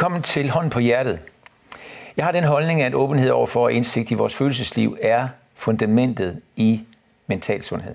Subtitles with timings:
[0.00, 1.20] Velkommen til Hånd på Hjertet.
[2.16, 6.84] Jeg har den holdning, at åbenhed over for indsigt i vores følelsesliv er fundamentet i
[7.26, 7.94] mental sundhed.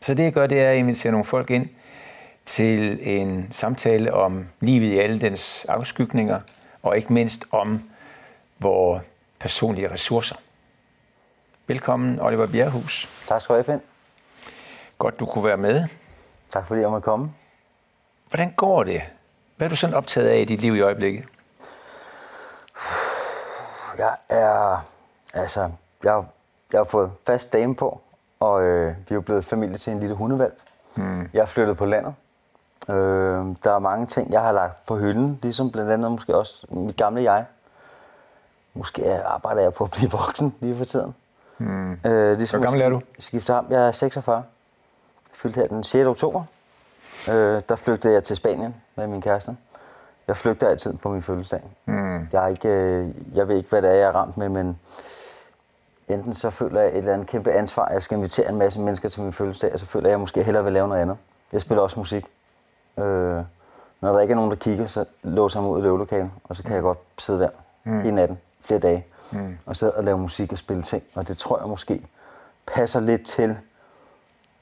[0.00, 1.68] Så det jeg gør, det er at invitere nogle folk ind
[2.44, 6.40] til en samtale om livet i alle dens afskygninger,
[6.82, 7.90] og ikke mindst om
[8.58, 9.02] vores
[9.38, 10.36] personlige ressourcer.
[11.66, 13.08] Velkommen, Oliver Bjerghus.
[13.28, 13.80] Tak skal du have, Finn.
[14.98, 15.84] Godt, du kunne være med.
[16.50, 17.32] Tak fordi jeg måtte komme.
[18.30, 19.02] Hvordan går det?
[19.56, 21.24] Hvad er du sådan optaget af i dit liv i øjeblikket?
[23.98, 24.84] Jeg er,
[25.34, 25.70] altså,
[26.04, 26.24] jeg,
[26.72, 28.00] jeg har fået fast dame på,
[28.40, 30.54] og øh, vi er blevet familie til en lille hundevalg.
[30.94, 31.28] Mm.
[31.32, 32.14] Jeg er flyttet på landet.
[32.88, 32.94] Øh,
[33.64, 36.96] der er mange ting, jeg har lagt på hylden, ligesom blandt andet måske også mit
[36.96, 37.44] gamle jeg.
[38.74, 41.14] Måske arbejder jeg på at blive voksen lige for tiden.
[41.58, 41.92] Mm.
[42.04, 43.00] Øh, ligesom Hvor gammel er du?
[43.18, 43.66] Skifter ham.
[43.70, 44.36] Jeg er 46.
[44.36, 44.44] Jeg
[45.32, 46.06] fyldte her den 6.
[46.06, 46.44] oktober.
[47.28, 49.56] Øh, der flygtede jeg til Spanien med min kæreste.
[50.28, 51.62] Jeg flygter altid på min fødselsdag.
[51.84, 52.28] Mm.
[52.32, 54.78] Jeg, er ikke, øh, jeg ved ikke, hvad det er, jeg er ramt med, men
[56.08, 59.08] enten så føler jeg et eller andet kæmpe ansvar, jeg skal invitere en masse mennesker
[59.08, 61.16] til min fødselsdag, og så føler jeg, at jeg måske hellere vil lave noget andet.
[61.52, 62.26] Jeg spiller også musik.
[62.98, 63.42] Øh,
[64.00, 66.56] når der ikke er nogen, der kigger, så låser jeg mig ud i løvelokalet, og
[66.56, 67.48] så kan jeg godt sidde der
[67.84, 68.00] mm.
[68.00, 69.58] hele natten, flere dage, mm.
[69.66, 71.02] og sidde og lave musik og spille ting.
[71.14, 72.06] Og det tror jeg måske
[72.66, 73.56] passer lidt til,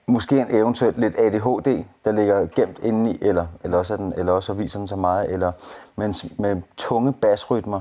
[0.06, 4.52] måske en eventuelt lidt ADHD, der ligger gemt indeni, eller, eller, også, den, eller også
[4.52, 5.52] viser den så meget, eller
[5.96, 7.80] mens med tunge basrytmer,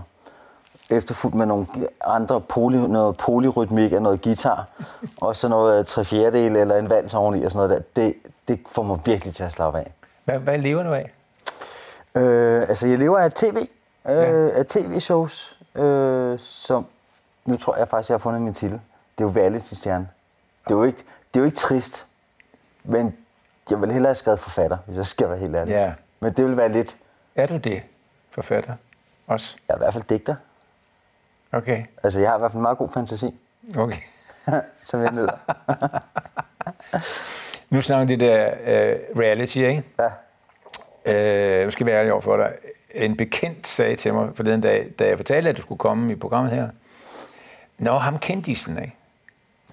[0.89, 1.67] efterfulgt med nogle
[2.05, 4.67] andre poly, noget polyrytmik af noget guitar,
[5.21, 8.01] og så noget tre fjerdedel eller en vals oveni og sådan noget der.
[8.01, 8.15] Det,
[8.47, 9.91] det får mig virkelig til at slappe af.
[10.25, 11.11] Hvad, hvad lever du af?
[12.15, 14.49] Øh, altså, jeg lever af tv, øh, ja.
[14.49, 16.85] af tv-shows, øh, som,
[17.45, 18.81] nu tror jeg faktisk, jeg har fundet min titel.
[19.17, 20.07] Det er jo reality-stjerne.
[20.63, 22.05] Det er jo ikke, det er jo ikke trist,
[22.83, 23.17] men
[23.69, 25.71] jeg vil hellere have skrevet forfatter, hvis jeg skal være helt ærlig.
[25.71, 25.93] Ja.
[26.19, 26.97] Men det vil være lidt...
[27.35, 27.83] Er du det,
[28.31, 28.73] forfatter?
[29.27, 29.57] Også?
[29.67, 30.35] Jeg er i hvert fald digter.
[31.51, 31.83] Okay.
[32.03, 33.39] Altså, jeg har i hvert fald meget god fantasi.
[33.77, 33.97] Okay.
[34.89, 35.37] som jeg nyder.
[37.69, 39.83] nu snakker det der uh, reality, ikke?
[39.99, 40.05] Ja.
[41.05, 42.53] Uh, nu skal jeg være ærlig over for dig.
[42.91, 46.11] En bekendt sagde til mig for den dag, da jeg fortalte, at du skulle komme
[46.11, 46.69] i programmet her.
[47.77, 48.95] Nå, ham kendte sådan, ikke?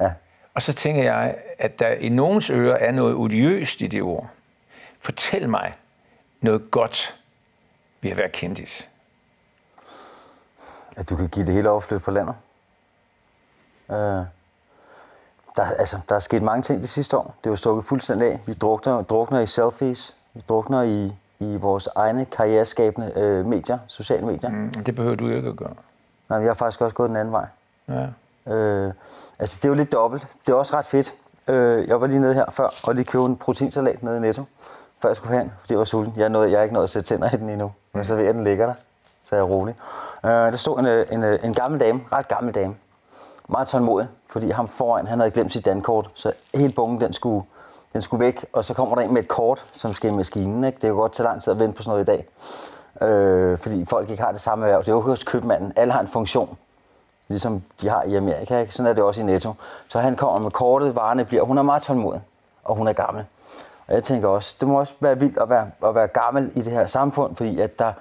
[0.00, 0.12] Ja.
[0.54, 4.28] Og så tænker jeg, at der i nogens ører er noget odiøst i det ord.
[5.00, 5.74] Fortæl mig
[6.40, 7.20] noget godt
[8.00, 8.88] ved at være kendis.
[10.96, 12.34] At du kan give det hele overflyt på landet.
[13.90, 13.96] Øh,
[15.56, 17.34] der, altså, der er sket mange ting de sidste år.
[17.38, 18.40] Det er jo stukket fuldstændig af.
[18.46, 20.16] Vi drukner, drukner i selfies.
[20.34, 24.50] Vi drukner i, i vores egne karriereskabende øh, medier, sociale medier.
[24.50, 25.74] Mm, det behøver du ikke at gøre.
[26.28, 27.46] Nej, vi har faktisk også gået den anden vej.
[27.88, 28.06] Ja.
[28.52, 28.92] Øh,
[29.40, 30.26] altså, det er jo lidt dobbelt.
[30.46, 31.14] Det er også ret fedt.
[31.48, 34.44] Øh, jeg var lige nede her før og lige købte en proteinsalat nede i Netto,
[35.02, 36.14] før jeg skulle herind, fordi jeg var sulten.
[36.16, 38.22] Jeg, nåede, jeg er ikke nået at sætte tænder i den endnu, men så ved
[38.22, 38.74] jeg, at den ligger der,
[39.22, 39.74] så jeg er rolig.
[40.24, 42.74] Øh, der stod en, øh, en, øh, en gammel dame, ret gammel dame,
[43.48, 47.44] meget tålmodig, fordi ham foran, han havde glemt sit dankort, så hele bunken, den skulle,
[47.92, 50.64] den skulle væk, og så kommer der en med et kort, som skal i maskinen.
[50.64, 50.76] Ikke?
[50.76, 52.28] Det er jo godt til lang tid at vente på sådan noget i dag,
[53.08, 54.80] øh, fordi folk ikke har det samme erhverv.
[54.80, 55.72] Det er jo hos købmanden.
[55.76, 56.58] Alle har en funktion
[57.30, 58.60] ligesom de har i Amerika.
[58.60, 58.72] Ikke?
[58.72, 59.54] Sådan er det også i Netto.
[59.88, 62.20] Så han kommer med kortet, varerne bliver, hun er meget tålmodig,
[62.64, 63.24] og hun er gammel.
[63.86, 66.62] Og jeg tænker også, det må også være vildt at være, at være gammel i
[66.62, 67.92] det her samfund, fordi at der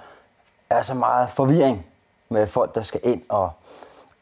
[0.70, 1.86] er så meget forvirring
[2.28, 3.50] med folk, der skal ind, og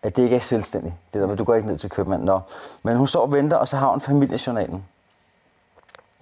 [0.03, 0.95] at det ikke er selvstændigt.
[1.13, 2.27] Det der med, du går ikke ned til købmanden.
[2.27, 2.41] Nå.
[2.83, 4.85] Men hun står og venter, og så har hun familiejournalen,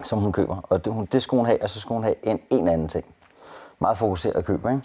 [0.02, 0.56] som hun køber.
[0.62, 2.88] Og det, hun, det skulle hun have, og så skulle hun have en, en anden
[2.88, 3.04] ting.
[3.78, 4.82] Meget fokuseret køber, ikke?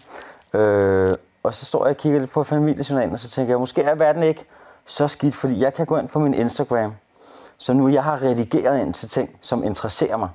[0.58, 3.82] Øh, og så står jeg og kigger lidt på familiejournalen, og så tænker jeg, måske
[3.82, 4.46] er verden ikke
[4.86, 6.94] så skidt, fordi jeg kan gå ind på min Instagram,
[7.58, 10.30] så nu jeg har redigeret ind til ting, som interesserer mig.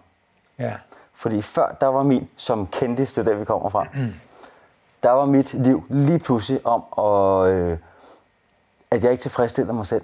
[0.59, 0.73] Ja.
[1.15, 3.87] Fordi før, der var min, som kendte det der vi kommer fra,
[5.03, 7.79] der var mit liv lige pludselig om, at, øh,
[8.91, 10.03] at jeg ikke tilfredsstillede mig selv.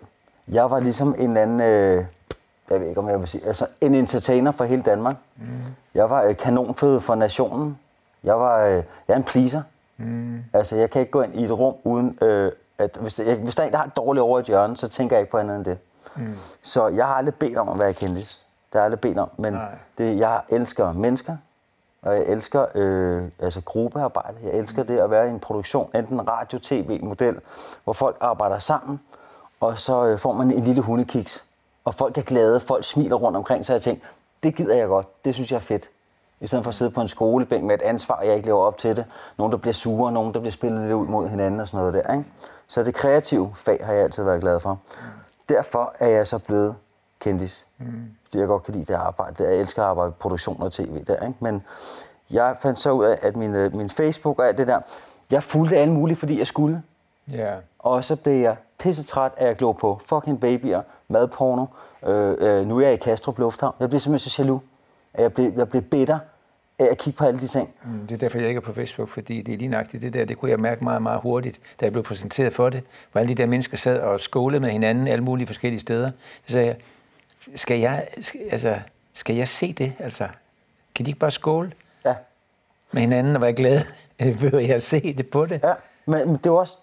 [0.48, 2.04] Jeg var ligesom en anden, øh,
[2.70, 5.16] jeg ved ikke om jeg vil sige, altså en entertainer for hele Danmark.
[5.36, 5.44] Mm.
[5.94, 7.78] Jeg var øh, kanonføde for nationen.
[8.24, 8.74] Jeg var øh,
[9.08, 9.62] jeg er en pleaser.
[10.02, 10.44] Mm.
[10.52, 13.54] Altså, jeg kan ikke gå ind i et rum uden, øh, at hvis, jeg, hvis
[13.54, 15.38] der er en, der har et dårligt over et hjørne, så tænker jeg ikke på
[15.38, 15.78] andet end det.
[16.16, 16.36] Mm.
[16.62, 18.44] Så jeg har aldrig bedt om at være kendis.
[18.72, 19.30] Det har jeg aldrig bedt om.
[19.36, 19.58] Men
[19.98, 21.36] det, jeg elsker mennesker,
[22.02, 24.36] og jeg elsker øh, altså gruppearbejde.
[24.44, 24.86] Jeg elsker mm.
[24.86, 27.40] det at være i en produktion, enten radio-tv-model,
[27.84, 29.00] hvor folk arbejder sammen,
[29.60, 31.44] og så øh, får man en lille hundekiks.
[31.84, 34.06] Og folk er glade, folk smiler rundt omkring, så jeg tænker,
[34.42, 35.88] det gider jeg godt, det synes jeg er fedt.
[36.42, 38.60] I stedet for at sidde på en skolebænk med et ansvar, og jeg ikke lever
[38.60, 39.04] op til det.
[39.38, 41.94] Nogen, der bliver sure, nogen, der bliver spillet lidt ud mod hinanden og sådan noget
[41.94, 42.14] der.
[42.14, 42.24] Ikke?
[42.66, 44.78] Så det kreative fag har jeg altid været glad for.
[45.48, 46.74] Derfor er jeg så blevet
[47.20, 47.66] kendis.
[47.78, 47.86] Mm.
[48.24, 49.44] Fordi jeg godt kan lide det arbejde.
[49.44, 51.26] Jeg elsker at arbejde med produktion og tv der.
[51.26, 51.38] Ikke?
[51.40, 51.64] Men
[52.30, 54.80] jeg fandt så ud af, at min, øh, min Facebook og alt det der,
[55.30, 56.82] jeg fulgte alle mulige, fordi jeg skulle.
[57.32, 57.54] Ja.
[57.78, 61.66] Og så blev jeg pissetræt af at glo på fucking babyer, madporno.
[62.06, 63.74] Øh, øh, nu er jeg i Kastrup Lufthavn.
[63.80, 64.62] Jeg blev simpelthen så jaloux,
[65.18, 66.18] jeg blev, jeg blev bitter
[66.82, 67.70] af at kigge på alle de ting.
[67.84, 70.12] Mm, Det er derfor, jeg ikke er på Facebook, fordi det er lige nøjagtigt det
[70.12, 70.24] der.
[70.24, 72.82] Det kunne jeg mærke meget, meget hurtigt, da jeg blev præsenteret for det.
[73.12, 76.10] Hvor alle de der mennesker sad og skålede med hinanden alle mulige forskellige steder.
[76.46, 76.76] Så sagde jeg,
[77.56, 78.06] skal jeg,
[78.50, 78.78] altså,
[79.12, 79.92] skal jeg se det?
[79.98, 80.28] Altså,
[80.94, 81.72] kan de ikke bare skåle
[82.04, 82.14] Ja,
[82.92, 83.80] med hinanden og være glade?
[84.18, 85.60] Eller behøver jeg at se det på det?
[85.62, 85.72] ja.
[86.06, 86.74] Men, men det er også...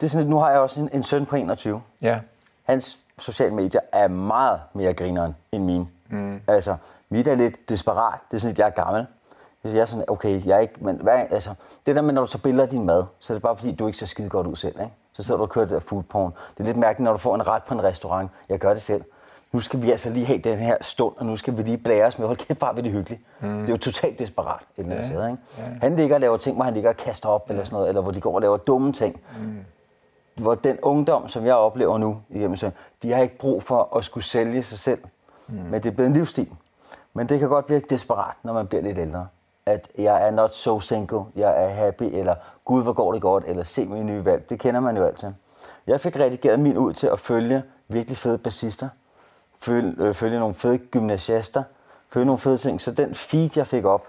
[0.00, 1.82] Det er sådan, nu har jeg også en, en søn på 21.
[2.02, 2.18] Ja.
[2.62, 5.86] Hans sociale medier er meget mere grineren end mine.
[6.08, 6.40] Mm.
[6.46, 6.76] Altså,
[7.12, 8.18] mit er lidt desperat.
[8.30, 9.06] Det er sådan lidt, jeg er gammel.
[9.62, 11.54] Hvis jeg er sådan, okay, jeg er ikke, men hvad, altså,
[11.86, 13.86] det der med, når du så billeder din mad, så er det bare fordi, du
[13.86, 14.92] ikke ser skide godt ud selv, ikke?
[15.12, 16.32] Så sidder du og kører det der food porn.
[16.54, 18.30] Det er lidt mærkeligt, når du får en ret på en restaurant.
[18.48, 19.02] Jeg gør det selv.
[19.52, 22.06] Nu skal vi altså lige have den her stund, og nu skal vi lige blære
[22.06, 23.20] os med, hold kæft, bare ved det hyggeligt.
[23.40, 23.48] Mm.
[23.48, 25.42] Det er jo totalt desperat et eller andet Ja, sted, ikke?
[25.58, 25.62] ja.
[25.80, 28.00] Han ligger og laver ting, hvor han ligger og kaster op, eller sådan noget, eller
[28.00, 29.20] hvor de går og laver dumme ting
[30.36, 32.72] hvor den ungdom, som jeg oplever nu igennem søn,
[33.02, 35.00] de har ikke brug for at skulle sælge sig selv.
[35.48, 35.54] Mm.
[35.54, 36.48] Men det er blevet en livsstil.
[37.14, 39.28] Men det kan godt virke desperat, når man bliver lidt ældre.
[39.66, 43.44] At jeg er not so single, jeg er happy, eller gud, hvor går det godt,
[43.46, 44.50] eller se min nye valg.
[44.50, 45.28] Det kender man jo altid.
[45.86, 48.88] Jeg fik redigeret min ud til at følge virkelig fede bassister,
[49.60, 51.62] følge, øh, følge nogle fede gymnasiaster,
[52.08, 52.80] følge nogle fede ting.
[52.80, 54.06] Så den feed, jeg fik op,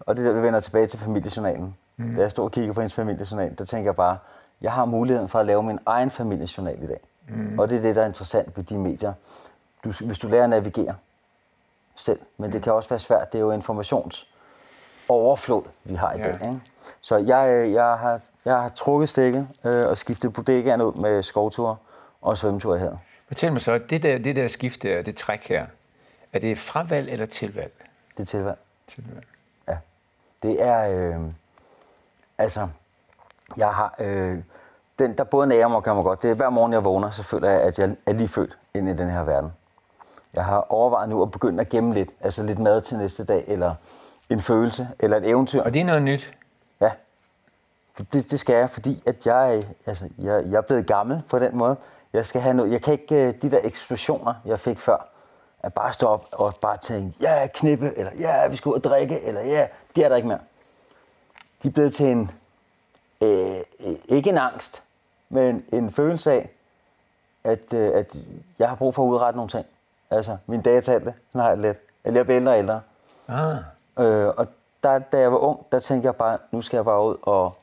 [0.00, 1.76] og det der, vi vender tilbage til familiejournalen.
[1.96, 2.14] Mm.
[2.14, 4.18] Da jeg stod og kiggede på hendes familiejournal, der tænker jeg bare,
[4.60, 7.00] jeg har muligheden for at lave min egen familiejournal i dag.
[7.28, 7.58] Mm.
[7.58, 9.12] Og det er det, der er interessant ved de medier.
[9.84, 10.94] Du, hvis du lærer at navigere
[11.96, 13.32] selv, men det kan også være svært.
[13.32, 16.24] Det er jo informationsoverflod, vi har i Ja.
[16.24, 16.34] dag.
[16.34, 16.60] Ikke?
[17.00, 21.78] Så jeg, jeg, har, jeg har trukket stikket øh, og skiftet bodegaen ud med skovtur
[22.22, 22.96] og svømmetur her.
[23.26, 25.66] Fortæl mig så, det der, det der skift der, det træk her,
[26.32, 27.72] er det fravalg eller tilvalg?
[28.16, 28.58] Det er tilvalg.
[28.86, 29.26] Tilvalg.
[29.68, 29.76] Ja.
[30.42, 31.16] Det er, øh,
[32.38, 32.68] altså,
[33.56, 34.38] jeg har, øh,
[34.98, 37.10] den, der både nærer mig og gør mig godt, det er hver morgen, jeg vågner,
[37.10, 39.52] så føler jeg, at jeg er lige født ind i den her verden.
[40.34, 43.44] Jeg har overvejet nu at begynde at gemme lidt, altså lidt mad til næste dag,
[43.46, 43.74] eller
[44.30, 45.62] en følelse, eller et eventyr.
[45.62, 46.34] Og det er noget nyt.
[46.80, 46.90] Ja,
[47.98, 51.56] det, det skal jeg, fordi at jeg, altså, jeg, jeg er blevet gammel på den
[51.56, 51.76] måde.
[52.12, 55.08] Jeg skal have noget, jeg kan ikke, øh, de der eksplosioner, jeg fik før,
[55.62, 58.84] at bare stå op og bare tænke, ja, knippe, eller ja, vi skal ud og
[58.84, 59.66] drikke, eller ja,
[59.96, 60.40] det er der ikke mere.
[61.62, 62.30] De er blevet til en,
[63.20, 63.56] øh,
[63.86, 64.82] øh, ikke en angst,
[65.28, 66.50] men en følelse af,
[67.44, 68.16] at, øh, at
[68.58, 69.66] jeg har brug for at udrette nogle ting.
[70.10, 71.78] Altså, min datalte, sådan har jeg lidt.
[72.04, 72.80] Eller jeg bliver ældre og ældre.
[73.28, 73.56] Ah,
[73.98, 74.46] Øh, og
[74.82, 77.56] der, da jeg var ung, der tænkte jeg bare, nu skal jeg bare ud og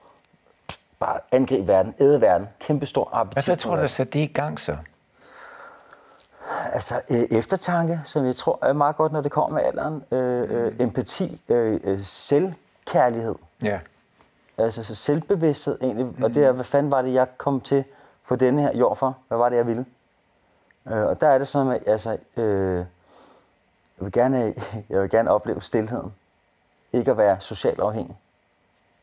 [1.00, 2.48] bare angribe verden, æde verden.
[2.60, 3.46] Kæmpe stor appetit.
[3.46, 4.78] hvad, tror du, der satte det i gang så?
[6.74, 10.04] Altså øh, eftertanke, som jeg tror er meget godt, når det kommer med alderen.
[10.12, 13.36] Øh, øh, empati, øh, øh, selvkærlighed.
[13.64, 13.80] Ja.
[14.58, 16.06] Altså så selvbevidsthed egentlig.
[16.06, 16.24] Mm.
[16.24, 17.84] Og det er, hvad fanden var det, jeg kom til
[18.28, 19.18] på denne her jord for?
[19.28, 19.86] Hvad var det, jeg ville?
[20.88, 22.86] Øh, og der er det sådan at altså, øh, jeg,
[24.00, 24.56] vil gerne,
[24.90, 26.14] jeg vil gerne opleve stillheden.
[26.94, 28.18] Ikke at være socialt afhængig.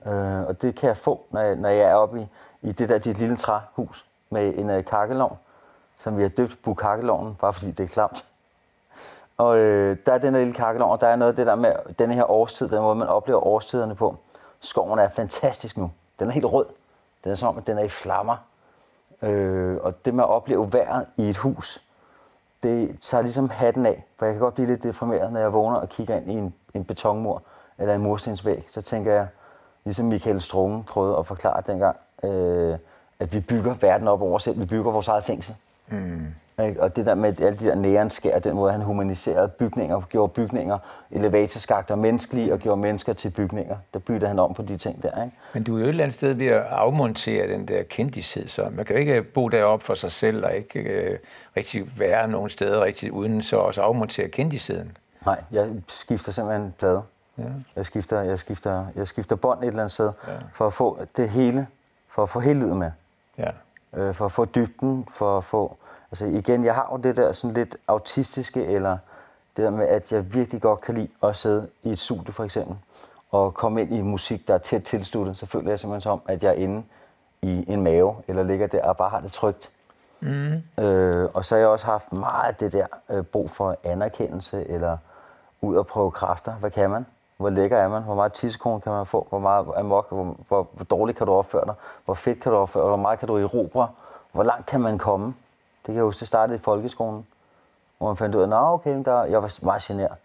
[0.07, 2.27] Øh, og det kan jeg få, når jeg, når jeg er oppe i,
[2.69, 5.39] i det der dit lille træhus med en øh, kakkelovn,
[5.99, 8.25] som vi har døbt Bukakkelovnen, bare fordi det er klamt.
[9.37, 11.55] Og øh, der er den der lille kakkelovn, og der er noget af det der
[11.55, 14.17] med den her årstid, den måde man oplever årstiderne på.
[14.61, 15.91] Skoven er fantastisk nu.
[16.19, 16.67] Den er helt rød.
[17.25, 18.37] Den er som om, at den er i flammer.
[19.23, 21.83] Øh, og det med at opleve vejret i et hus,
[22.63, 24.05] det tager ligesom hatten af.
[24.19, 26.55] For jeg kan godt blive lidt deprimeret, når jeg vågner og kigger ind i en,
[26.75, 27.43] en betonmur
[27.79, 28.67] eller en murstensvæg.
[28.71, 29.27] Så tænker jeg,
[29.85, 32.79] ligesom Michael Strunge prøvede at forklare dengang, øh,
[33.19, 34.61] at vi bygger verden op over os selv.
[34.61, 35.55] Vi bygger vores eget fængsel.
[35.89, 36.27] Mm.
[36.67, 36.83] Ikke?
[36.83, 40.79] Og det der med alle de der nærenskær, den måde han humaniserede bygninger, gjorde bygninger,
[41.11, 43.77] elevatorskakter menneskelige og gjorde mennesker til bygninger.
[43.93, 45.25] Der byttede han om på de ting der.
[45.25, 45.37] Ikke?
[45.55, 48.69] Men du er jo et eller andet sted ved at afmontere den der kendished, så
[48.73, 51.19] man kan jo ikke bo deroppe for sig selv og ikke øh,
[51.57, 54.97] rigtig være nogen steder rigtig uden så også afmontere kendisheden.
[55.27, 57.03] Nej, jeg skifter simpelthen plade.
[57.39, 57.45] Ja.
[57.77, 60.33] Jeg skifter, jeg skifter, jeg skifter bånd et eller andet sted, ja.
[60.55, 61.67] for at få det hele,
[62.09, 62.91] for at få livet med.
[63.39, 63.51] Ja.
[63.97, 65.77] øh, for at få dybden, for at få...
[66.11, 68.99] Altså igen, jeg har jo det der sådan lidt autistiske, eller
[69.57, 72.45] det der med, at jeg virkelig godt kan lide at sidde i et studie for
[72.45, 72.77] eksempel,
[73.31, 76.43] og komme ind i musik, der er tæt tilsluttet, så føler jeg simpelthen som, at
[76.43, 76.83] jeg er inde
[77.43, 79.71] i en mave, eller ligger der og bare har det trygt.
[80.21, 80.83] Mm.
[80.85, 84.97] Øh, og så har jeg også haft meget det der øh, brug for anerkendelse, eller
[85.61, 86.53] ud og prøve kræfter.
[86.53, 87.07] Hvad kan man?
[87.37, 88.03] Hvor lækker er man?
[88.03, 89.27] Hvor meget tissekone kan man få?
[89.29, 90.09] Hvor meget amok?
[90.09, 91.75] Hvor, hvor, hvor dårligt kan du opføre dig?
[92.05, 92.89] Hvor fedt kan du opføre dig?
[92.89, 93.89] Hvor meget kan du erobre?
[94.33, 95.35] Hvor langt kan man komme?
[95.89, 97.27] Det kan jeg huske, det startede i folkeskolen,
[97.99, 100.17] hvor man fandt ud af, at okay, der, jeg var meget generet.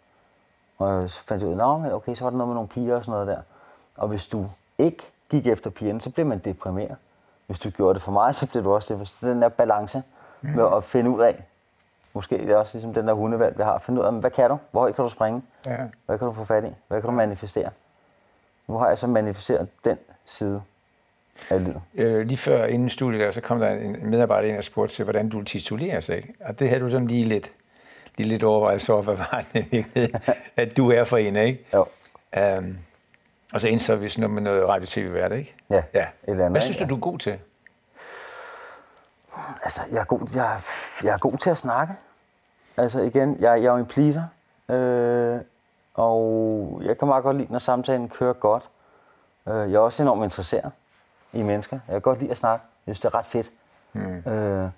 [0.77, 2.95] Og så fandt jeg ud af, at okay, så var der noget med nogle piger
[2.95, 3.41] og sådan noget der.
[3.95, 6.95] Og hvis du ikke gik efter pigerne, så blev man deprimeret.
[7.47, 9.07] Hvis du gjorde det for mig, så blev du også det.
[9.07, 10.03] Så den der balance
[10.41, 11.43] med at finde ud af,
[12.13, 14.49] måske det er også ligesom den der hundevalg, vi har, finde ud af, hvad kan
[14.49, 14.57] du?
[14.71, 15.43] Hvor højt kan du springe?
[15.65, 15.77] Ja.
[16.05, 16.75] Hvad kan du få fat i?
[16.87, 17.69] Hvad kan du manifestere?
[18.67, 20.61] Nu har jeg så manifesteret den side.
[21.95, 25.03] Øh, lige før inden studiet der, så kom der en medarbejder ind og spurgte til,
[25.03, 26.33] hvordan du titulerer Ikke?
[26.39, 27.51] Og det havde du sådan lige lidt,
[28.17, 29.85] lige lidt overvejelse over, hvad var det
[30.57, 31.65] at du er for en, ikke?
[31.73, 31.85] Jo.
[32.57, 32.77] Um,
[33.53, 35.55] og så indså vi sådan noget med noget radio-tv-vært, ikke?
[35.69, 36.01] Ja, ja.
[36.01, 36.89] et eller andet, Hvad synes du, ikke?
[36.89, 37.39] du er god til?
[39.63, 40.61] Altså, jeg er god, jeg,
[41.03, 41.93] jeg er god til at snakke.
[42.77, 44.23] Altså igen, jeg, jeg er jo en pleaser.
[44.69, 45.41] Øh,
[45.93, 48.69] og jeg kan meget godt lide, når samtalen kører godt.
[49.47, 50.71] Øh, jeg er også enormt interesseret
[51.33, 51.79] i mennesker.
[51.87, 52.65] Jeg kan godt lide at snakke.
[52.87, 53.51] Jeg synes, det er ret fedt.
[53.93, 54.31] Mm.
[54.31, 54.69] Øh,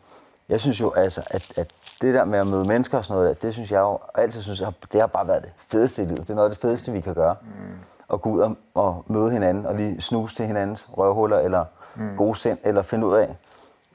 [0.49, 1.71] jeg synes jo, altså, at, at
[2.01, 4.61] det der med at møde mennesker og sådan noget, det synes jeg jo altid synes,
[4.61, 6.21] at det har bare været det fedeste i livet.
[6.21, 7.35] Det er noget af det fedeste, vi kan gøre.
[7.41, 7.47] Mm.
[8.13, 12.17] At gå ud og, og møde hinanden og lige snuse til hinandens røvhuller eller mm.
[12.17, 13.35] gode sind, eller finde ud af.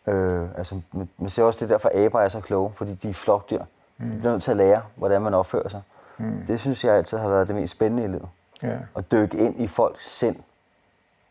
[0.06, 3.14] Øh, altså, man ser også det der for aber er så kloge, fordi de er
[3.14, 3.62] flokdyr.
[3.98, 4.10] Mm.
[4.10, 5.82] De bliver nødt til at lære, hvordan man opfører sig.
[6.18, 6.44] Mm.
[6.46, 8.28] Det synes jeg altid har været det mest spændende i livet.
[8.62, 8.78] Ja.
[8.96, 10.36] At dykke ind i folks sind.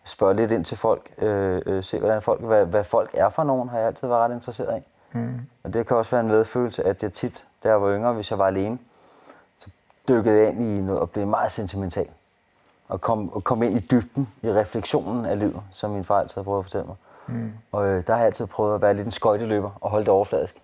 [0.09, 1.11] Spørge lidt ind til folk.
[1.17, 4.19] Øh, øh, se, hvordan folk, hvad, hvad folk er for nogen, har jeg altid været
[4.19, 4.81] ret interesseret i.
[5.17, 5.41] Mm.
[5.63, 8.31] Og det kan også være en medfølelse, at jeg tit, da jeg var yngre, hvis
[8.31, 8.79] jeg var alene,
[9.59, 9.69] så
[10.07, 12.07] dykkede jeg ind i noget og blev meget sentimental.
[12.87, 16.35] Og kom, og kom ind i dybden, i refleksionen af livet, som min far altid
[16.35, 16.95] har prøvet at fortælle mig.
[17.27, 17.53] Mm.
[17.71, 20.13] Og øh, der har jeg altid prøvet at være lidt en skøjteløber og holde det
[20.13, 20.55] overfladisk.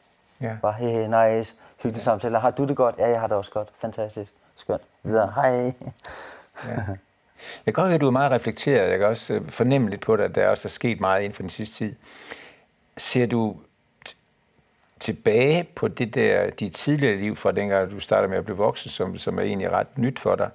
[0.42, 0.58] Ja.
[0.62, 2.40] Bare, hey, hey, nice, hyggelig samtale.
[2.40, 2.96] Har du det godt?
[2.98, 3.70] Ja, jeg har det også godt.
[3.80, 4.34] Fantastisk.
[4.56, 4.82] Skønt.
[5.04, 5.32] Videre.
[5.36, 5.74] Hej.
[6.68, 6.84] Ja.
[7.66, 8.90] Jeg kan godt høre, at du er meget reflekteret.
[8.90, 11.36] Jeg kan også øh, fornemme lidt på dig, at der også er sket meget inden
[11.36, 11.96] for den sidste tid.
[12.98, 13.58] Ser du
[14.10, 14.16] t-
[15.00, 18.92] tilbage på det der, dit tidligere liv fra dengang, du startede med at blive voksen,
[18.92, 20.50] som, som er egentlig ret nyt for dig,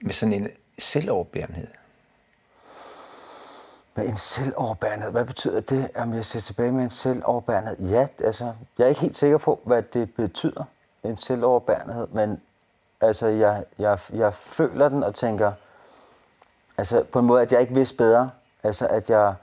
[0.00, 0.48] med sådan en
[0.78, 1.66] selvoverbærenhed?
[3.94, 7.88] Med en selvoverbærenhed, hvad betyder det, om jeg ser tilbage med en selvoverbærenhed?
[7.88, 10.64] Ja, altså, jeg er ikke helt sikker på, hvad det betyder,
[11.04, 12.40] en selvoverbærenhed, men
[13.00, 15.52] altså, jeg, jeg, jeg føler den og tænker,
[16.78, 18.30] altså på en måde, at jeg ikke vidste bedre.
[18.62, 19.34] Altså, at jeg,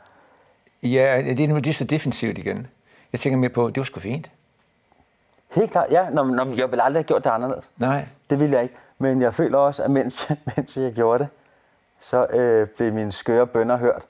[0.83, 2.67] Ja, det er, nu- det er så defensivt igen.
[3.13, 4.31] Jeg tænker mere på, det var sgu fint.
[5.51, 7.69] helt klart, ja, når, når, jeg ville aldrig have gjort det anderledes.
[7.77, 8.05] Nej.
[8.29, 8.75] Det ville jeg ikke.
[8.99, 11.27] Men jeg føler også, at mens, mens jeg gjorde det,
[11.99, 14.01] så øh, blev mine skøre bønder hørt.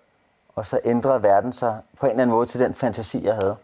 [0.55, 3.55] Og så ændrede verden sig på en eller anden måde til den fantasi, jeg havde.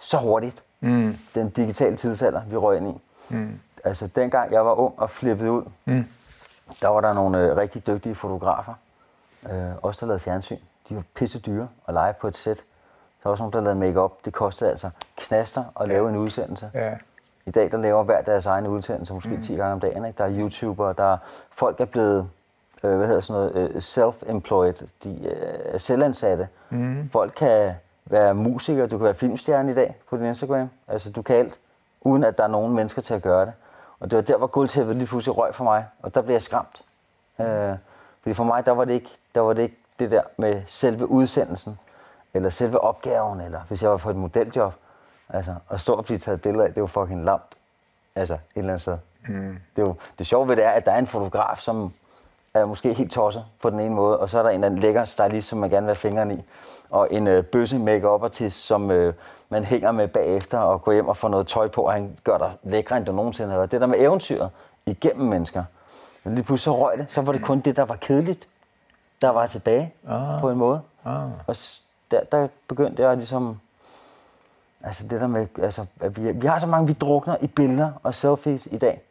[0.00, 0.62] Så hurtigt.
[0.80, 1.16] Mm.
[1.34, 3.00] Den digitale tidsalder, vi røg ind i.
[3.28, 3.60] Mm.
[3.84, 6.04] Altså, dengang jeg var ung og flippede ud, Mm.
[6.80, 8.74] Der var der nogle øh, rigtig dygtige fotografer.
[9.50, 10.58] Øh, også der lavede fjernsyn.
[10.88, 12.56] De var pisse dyre at lege på et sæt.
[12.56, 14.24] Der var også nogen, der lavede make-up.
[14.24, 16.70] Det kostede altså knaster at lave en udsendelse.
[16.74, 16.94] Ja.
[17.46, 19.42] I dag der laver hver deres egen udsendelse, måske mm.
[19.42, 20.04] 10 gange om dagen.
[20.04, 20.18] Ikke?
[20.18, 21.18] Der er YouTubere, der er,
[21.50, 22.28] folk er blevet
[22.84, 26.48] øh, hvad hedder sådan noget, øh, self-employed, de øh, er selvansatte.
[26.70, 27.10] Mm.
[27.12, 27.74] Folk kan
[28.04, 30.70] være musikere, du kan være filmstjerne i dag på din Instagram.
[30.88, 31.58] Altså du kan alt,
[32.00, 33.52] uden at der er nogen mennesker til at gøre det.
[34.02, 36.42] Og det var der, hvor guldtæppet lige pludselig røg for mig, og der blev jeg
[36.42, 36.82] skræmt.
[37.40, 37.76] Øh,
[38.22, 41.06] fordi for mig, der var, det ikke, der var det ikke det der med selve
[41.06, 41.78] udsendelsen,
[42.34, 44.74] eller selve opgaven, eller hvis jeg var på et modeljob.
[45.28, 47.56] Altså, at stå og blive taget billeder af, det var fucking lamt.
[48.14, 48.98] Altså, et eller andet sted.
[49.28, 49.58] Mm.
[49.76, 51.92] Det, er jo, det sjove ved det er, at der er en fotograf, som
[52.54, 54.80] er måske helt tosset på den ene måde, og så er der en eller anden
[54.80, 56.42] lækker stylist, som man gerne vil have fingrene i,
[56.90, 59.14] og en øh, bøsse make artist som øh,
[59.48, 62.38] man hænger med bagefter og går hjem og får noget tøj på, og han gør
[62.38, 63.72] dig lækre, end du nogensinde har været.
[63.72, 64.50] Det der med eventyret
[64.86, 65.64] igennem mennesker.
[66.24, 68.48] Men lige pludselig så røg det, så var det kun det, der var kedeligt,
[69.20, 70.40] der var tilbage Ah.
[70.40, 70.80] på en måde.
[71.04, 71.22] Ah.
[71.46, 71.56] Og
[72.10, 73.60] der, der begyndte jeg ligesom...
[74.84, 77.90] Altså det der med, altså, at vi, vi har så mange, vi drukner i billeder
[78.02, 79.02] og selfies i dag.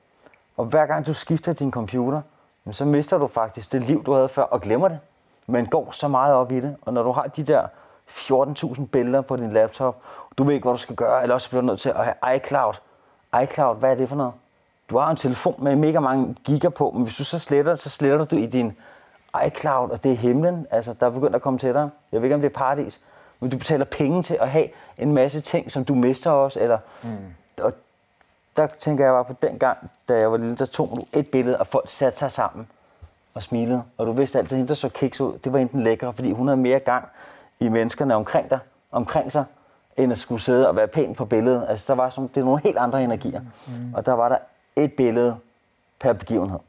[0.58, 2.22] Og hver gang du skifter din computer,
[2.64, 5.00] men så mister du faktisk det liv, du havde før, og glemmer det.
[5.48, 6.76] Men går så meget op i det.
[6.82, 7.68] Og når du har de der
[8.08, 10.02] 14.000 billeder på din laptop,
[10.38, 12.36] du ved ikke, hvad du skal gøre, eller også bliver du nødt til at have
[12.36, 12.74] iCloud.
[13.44, 14.34] iCloud, hvad er det for noget?
[14.90, 17.90] Du har en telefon med mega mange giga på, men hvis du så sletter, så
[17.90, 18.78] sletter du i din
[19.48, 21.90] iCloud, og det er himlen, altså, der er begyndt at komme til dig.
[22.12, 23.02] Jeg ved ikke, om det er paradis,
[23.40, 26.78] men du betaler penge til at have en masse ting, som du mister også, eller...
[27.04, 27.10] Mm.
[28.58, 31.32] Der tænker jeg bare på den gang, da jeg var lille, der tog du et
[31.32, 32.68] billede, og folk satte sig sammen
[33.34, 33.84] og smilede.
[33.98, 36.32] Og du vidste altid, at hende, der så kiks ud, det var enten lækre, fordi
[36.32, 37.08] hun havde mere gang
[37.60, 38.60] i menneskerne omkring dig,
[38.92, 39.46] omkring sig,
[39.98, 41.66] end at skulle sidde og være pæn på billedet.
[41.70, 43.42] Altså, der var sådan, det er nogle helt andre energier.
[43.68, 43.94] Mm.
[43.94, 44.38] Og der var der
[44.76, 45.38] et billede
[46.00, 46.60] per begivenhed.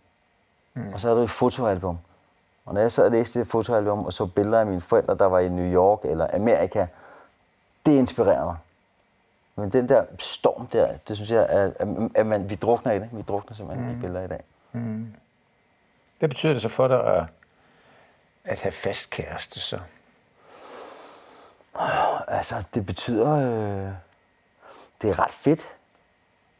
[0.75, 0.93] Mm.
[0.95, 1.99] Og så havde du et fotoalbum.
[2.67, 5.27] Og når jeg sad og læste det fotoalbum og så billeder af mine forældre, der
[5.27, 6.87] var i New York eller Amerika,
[7.87, 8.57] det inspirerede mig.
[9.57, 11.73] Men den der storm der, det synes jeg, at,
[12.15, 13.09] at, man, vi drukner i det.
[13.13, 13.99] Vi drukner simpelthen mm.
[13.99, 14.41] i billeder i dag.
[16.19, 17.25] Hvad betyder det så for dig at,
[18.45, 19.79] at have fast kæreste så?
[22.29, 23.31] Altså, det betyder...
[23.31, 23.93] Øh,
[25.03, 25.69] det er ret fedt.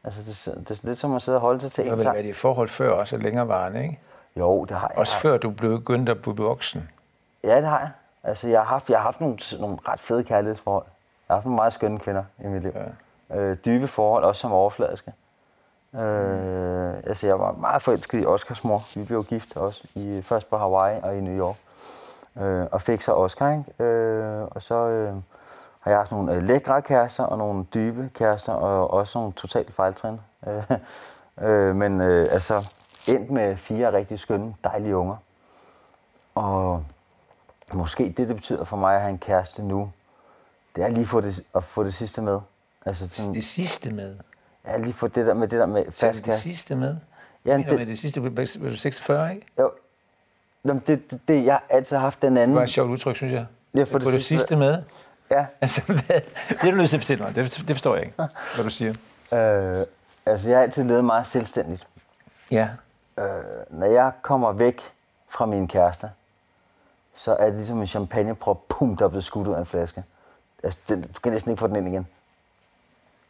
[0.05, 2.03] Altså, det, det er lidt som at sidde og holde sig til Det har en
[2.03, 2.15] sang.
[2.15, 3.99] været i forhold før også længerevarende, ikke?
[4.37, 4.99] Jo, det har jeg.
[4.99, 6.91] Også før du blev begyndt at blive voksen.
[7.45, 7.91] Ja, det har jeg.
[8.23, 10.87] Altså, jeg har haft, jeg har haft nogle, nogle ret fede kærlighedsforhold.
[11.33, 12.73] Jeg har haft nogle meget skønne kvinder i mit liv.
[13.31, 13.37] Ja.
[13.37, 15.13] Øh, dybe forhold, også som overfladiske.
[15.95, 18.99] Øh, altså, jeg var meget forelsket i Oscars mor.
[18.99, 21.57] Vi blev gift også, i, først på Hawaii og i New York.
[22.41, 23.85] Øh, og fik så Oscar, ikke?
[23.85, 25.15] Øh, og så øh,
[25.81, 29.75] har jeg haft nogle øh, lækre kærester og nogle dybe kærester, og også nogle totalt
[29.75, 30.21] fejltrin.
[30.47, 30.71] Øh,
[31.49, 32.71] øh, men øh, altså,
[33.09, 35.17] endt med fire rigtig skønne, dejlige unger.
[36.35, 36.85] Og
[37.73, 39.91] måske det, det betyder for mig at have en kæreste nu,
[40.77, 42.39] det er lige få det, at få det sidste med.
[42.87, 44.17] Altså sådan, Det sidste med.
[44.67, 46.97] ja, lige få det der med det der med fast det sidste med?
[47.45, 48.37] Ja, det- med det sidste, blev
[48.71, 49.47] du 46, ikke?
[49.59, 49.71] Jo.
[50.65, 52.49] Jamen, det, det, det, jeg har altid haft den anden.
[52.49, 53.47] Det var et sjovt udtryk, synes jeg.
[53.75, 54.83] Ja, for det det sidste- sidste med.
[55.31, 55.97] Ja, Altså, hvad?
[56.49, 57.35] det er du nødt til at fortælle mig.
[57.35, 58.17] Det, det forstår jeg ikke,
[58.55, 58.91] hvad du siger.
[59.33, 59.87] øh,
[60.27, 61.87] altså jeg har altid levet meget selvstændigt.
[62.51, 62.69] Ja.
[63.19, 63.25] Øh,
[63.71, 64.81] når jeg kommer væk
[65.29, 66.11] fra min kæreste,
[67.15, 70.05] så er det ligesom en champagneprop, pum, der er blevet skudt ud af en flaske.
[70.63, 72.07] Altså, den, du kan næsten ikke få den ind igen.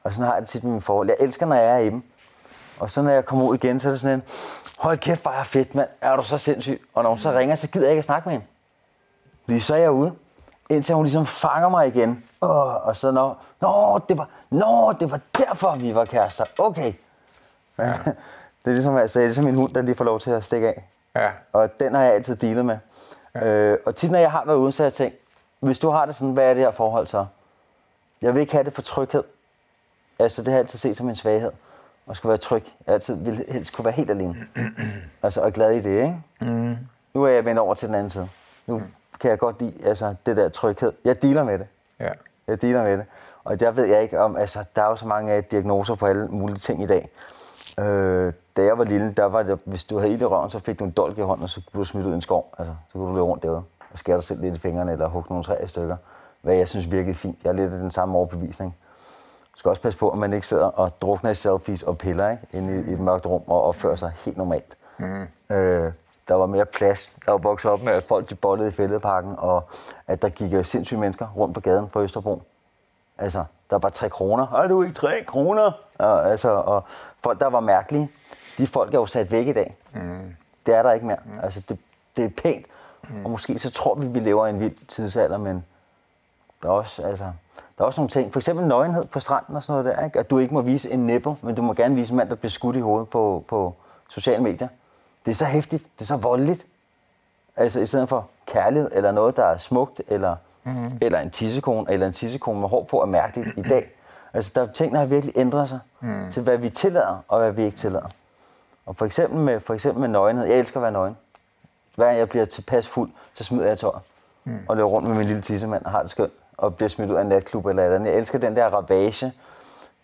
[0.04, 1.08] Og sådan har jeg det tit med mine forhold.
[1.08, 2.02] Jeg elsker, når jeg er i dem.
[2.80, 4.22] Og så når jeg kommer ud igen, så er det sådan en,
[4.78, 5.88] hold kæft, er jeg fedt, mand.
[6.00, 6.88] Er du så sindssyg?
[6.94, 8.46] Og når hun så ringer, så gider jeg ikke at snakke med hende.
[9.44, 10.12] Fordi så er jeg ude.
[10.70, 12.24] Indtil hun ligesom fanger mig igen.
[12.42, 16.44] Åh, og så når, nå, det var, nå, det var derfor, vi var kærester.
[16.58, 16.92] Okay.
[17.76, 17.92] Men, ja.
[18.64, 20.44] det, er ligesom, altså, det er ligesom en hund, der lige får lov til at
[20.44, 20.88] stikke af.
[21.16, 21.30] Ja.
[21.52, 22.78] Og den har jeg altid dealet med.
[23.34, 23.46] Ja.
[23.46, 25.16] Øh, og tit når jeg har været ude, så har jeg tænkt,
[25.62, 27.26] hvis du har det sådan, hvad er det her forhold så?
[28.22, 29.24] Jeg vil ikke have det for tryghed.
[30.18, 31.52] Altså det har jeg altid set som en svaghed.
[32.06, 32.64] Og skulle være tryg.
[32.86, 34.36] Jeg altid vil helst kunne være helt alene.
[35.22, 36.22] altså og glad i det, ikke?
[36.40, 36.76] Mm.
[37.14, 38.28] Nu er jeg vendt over til den anden side.
[38.66, 38.82] Nu
[39.20, 40.92] kan jeg godt lide altså, det der tryghed.
[41.04, 41.66] Jeg dealer med det.
[42.00, 42.10] Ja.
[42.46, 43.06] Jeg dealer med det.
[43.44, 46.06] Og der ved jeg ikke om, altså der er jo så mange af diagnoser på
[46.06, 47.08] alle mulige ting i dag.
[47.80, 50.58] Øh, da jeg var lille, der var det, hvis du havde ild i røven, så
[50.58, 52.54] fik du en dolk i hånden, og så kunne du smide ud i en skov.
[52.58, 55.08] Altså, så kunne du løbe rundt derude og skære dig selv lidt i fingrene, eller
[55.08, 55.96] hugge nogle træer i stykker.
[56.40, 57.38] Hvad jeg synes virkede fint.
[57.44, 58.76] Jeg er lidt af den samme overbevisning.
[59.52, 62.30] Du skal også passe på, at man ikke sidder og drukner i selfies og piller
[62.30, 62.42] ikke?
[62.52, 64.76] inde i, i et mørkt rum og opfører sig helt normalt.
[64.98, 65.26] Mm.
[65.50, 65.92] Øh,
[66.28, 67.12] der var mere plads.
[67.26, 69.64] Der var vokset op med, at folk de bollede i fældeparken, og
[70.06, 72.42] at der gik sindssyge mennesker rundt på gaden på Østerbro.
[73.18, 74.46] Altså, der var tre kroner.
[74.46, 75.72] Har du ikke tre kroner?
[75.98, 76.84] Og, altså, og
[77.22, 78.10] folk, der var mærkelige,
[78.58, 79.76] de folk er jo sat væk i dag.
[79.92, 80.34] Mm.
[80.66, 81.18] Det er der ikke mere.
[81.24, 81.40] Mm.
[81.42, 81.78] Altså, det,
[82.16, 82.66] det er pænt.
[83.10, 83.24] Mm.
[83.24, 85.64] Og måske så tror vi, vi lever i en vild tidsalder, men
[86.62, 87.24] der er også, altså,
[87.78, 88.32] der er også nogle ting.
[88.32, 90.04] For eksempel nøgenhed på stranden og sådan noget der.
[90.04, 90.18] Ikke?
[90.18, 92.34] At du ikke må vise en nipple, men du må gerne vise en mand, der
[92.34, 93.74] bliver skudt i hovedet på, på
[94.08, 94.68] sociale medier.
[95.24, 95.84] Det er så hæftigt.
[95.98, 96.66] Det er så voldeligt.
[97.56, 100.98] Altså i stedet for kærlighed, eller noget, der er smukt, eller, mm-hmm.
[101.00, 103.90] eller en tissekone, eller en tissekone med hår på er mærkeligt i dag.
[104.34, 106.32] Altså der er ting, der har virkelig ændret sig mm.
[106.32, 108.08] til, hvad vi tillader, og hvad vi ikke tillader.
[108.86, 110.44] Og for eksempel med, for eksempel med nøgenhed.
[110.44, 111.16] Jeg elsker at være nøgen.
[111.96, 114.02] Hver gang jeg bliver tilpas fuld, så smider jeg tøjet.
[114.44, 114.58] Mm.
[114.68, 116.32] Og løber rundt med min lille tissemand og har det skønt.
[116.56, 118.10] Og bliver smidt ud af en natklub eller et eller andet.
[118.10, 119.32] Jeg elsker den der ravage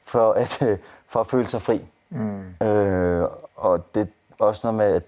[0.04, 0.78] for at, øh,
[1.12, 1.84] for at føle sig fri.
[2.10, 2.66] Mm.
[2.66, 5.02] Øh, og det er også noget med, at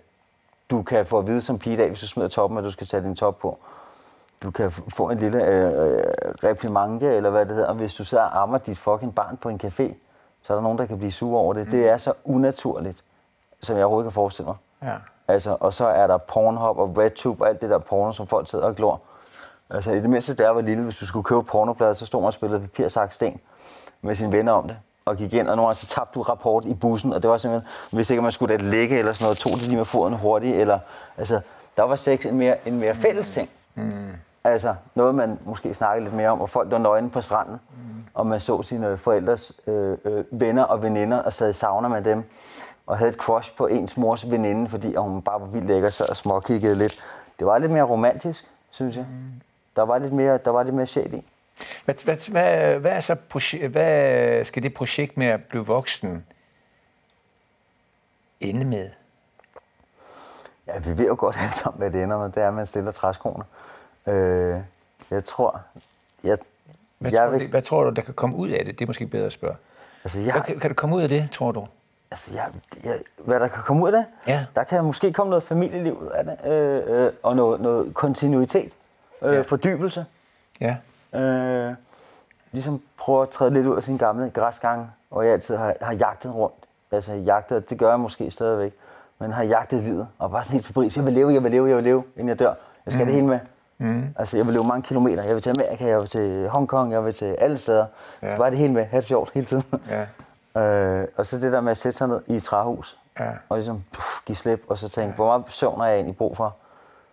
[0.70, 2.70] du kan få at vide som pige i dag, hvis du smider toppen, at du
[2.70, 3.58] skal tage din top på.
[4.42, 6.02] Du kan få en lille øh,
[6.44, 9.60] reprimande, eller hvad det hedder, hvis du sidder og ammer dit fucking barn på en
[9.64, 9.94] café,
[10.42, 11.64] så er der nogen, der kan blive sure over det.
[11.66, 11.70] Mm.
[11.70, 12.98] Det er så unaturligt,
[13.62, 14.56] som jeg overhovedet kan forestille mig.
[14.82, 14.94] Ja.
[15.30, 18.50] Altså, og så er der Pornhub og RedTube og alt det der porno, som folk
[18.50, 19.00] sidder og glor.
[19.70, 22.20] Altså, i det mindste, da jeg var lille, hvis du skulle købe pornobladet, så stod
[22.20, 23.40] man og spillede papir, saks, sten
[24.02, 24.76] med sine venner om det.
[25.04, 27.36] Og gik ind, og nogle gange så tabte du rapport i bussen, og det var
[27.36, 30.14] simpelthen, hvis ikke man skulle det ligge eller sådan noget, tog det lige med foden
[30.14, 30.78] hurtigt, eller,
[31.18, 31.40] altså,
[31.76, 33.48] der var sex en mere, en mere fælles ting.
[33.74, 33.92] Mm.
[34.44, 38.04] Altså, noget man måske snakkede lidt mere om, og folk var nøgne på stranden, mm.
[38.14, 42.02] og man så sine forældres øh, øh, venner og veninder, og sad i sauna med
[42.02, 42.24] dem,
[42.86, 46.06] og havde et crush på ens mors veninde, fordi hun bare var vildt lækker, så
[46.08, 47.04] og småkiggede lidt.
[47.38, 49.06] Det var lidt mere romantisk, synes jeg.
[49.10, 49.40] Mm.
[49.76, 51.24] Der var lidt mere, der var lidt mere sjæl i.
[51.84, 53.16] Hvad, hvad, hvad, hvad, er så
[53.68, 56.24] hvad skal det projekt med at blive voksen
[58.40, 58.90] ende med?
[60.66, 62.28] Ja, vi ved jo godt alle sammen, hvad det ender med.
[62.28, 63.44] Det er, at man stiller træskoene.
[64.06, 64.60] Øh,
[65.10, 65.60] jeg tror...
[66.24, 66.38] Jeg,
[66.98, 68.78] Hvad, jeg tror du, hvad tror du, der kan komme ud af det?
[68.78, 69.56] Det er måske bedre at spørge.
[70.04, 71.66] altså, Hvad, jeg, kan, kan der komme ud af det, tror du?
[72.10, 72.46] Altså, jeg,
[72.84, 74.04] jeg, hvad der kan komme ud af det?
[74.26, 74.44] Ja.
[74.54, 78.72] Der kan måske komme noget familieliv ud af det, øh, øh, og noget, noget kontinuitet,
[79.22, 79.40] øh, Ja.
[79.40, 80.04] fordybelse.
[80.60, 80.76] Ja.
[81.20, 81.74] Øh,
[82.52, 85.92] ligesom prøve at træde lidt ud af sin gamle græsgange, hvor jeg altid har, har
[85.92, 86.54] jagtet rundt.
[86.92, 88.72] Altså jagtet, det gør jeg måske stadigvæk,
[89.18, 90.96] men har jagtet livet, og bare sådan helt febrilsk.
[90.96, 92.54] Jeg vil leve, jeg vil leve, jeg vil leve, inden jeg dør.
[92.86, 93.06] Jeg skal mm.
[93.06, 93.38] det hele med.
[93.78, 94.14] Mm.
[94.18, 95.22] Altså, jeg vil løbe mange kilometer.
[95.22, 97.86] Jeg vil til Amerika, jeg vil til Hongkong, jeg vil til alle steder.
[98.22, 98.36] Ja.
[98.36, 98.84] Bare det hele med.
[98.84, 99.64] Ha' det sjovt hele tiden.
[99.90, 100.06] Ja.
[100.56, 102.98] Øh, og så det der med at sætte sig ned i et træhus.
[103.20, 103.30] Ja.
[103.48, 105.14] Og ligesom puff, give slip, og så tænke, ja.
[105.14, 106.56] hvor meget søvn er jeg egentlig brug for?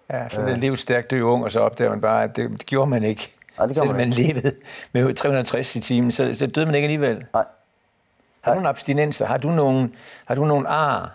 [0.10, 0.48] Ja, så øh.
[0.48, 3.04] det levet stærkt, dø ung, og så opdager man bare, at det, det gjorde man
[3.04, 3.34] ikke.
[3.58, 4.56] Nej, det Selvom man, man levede
[4.92, 7.26] med 360 i timen, så, så døde man ikke alligevel.
[7.34, 7.46] Nej.
[8.42, 9.26] Har du nogle abstinenser?
[9.26, 9.92] Har du nogle,
[10.26, 11.12] har du nogle ar?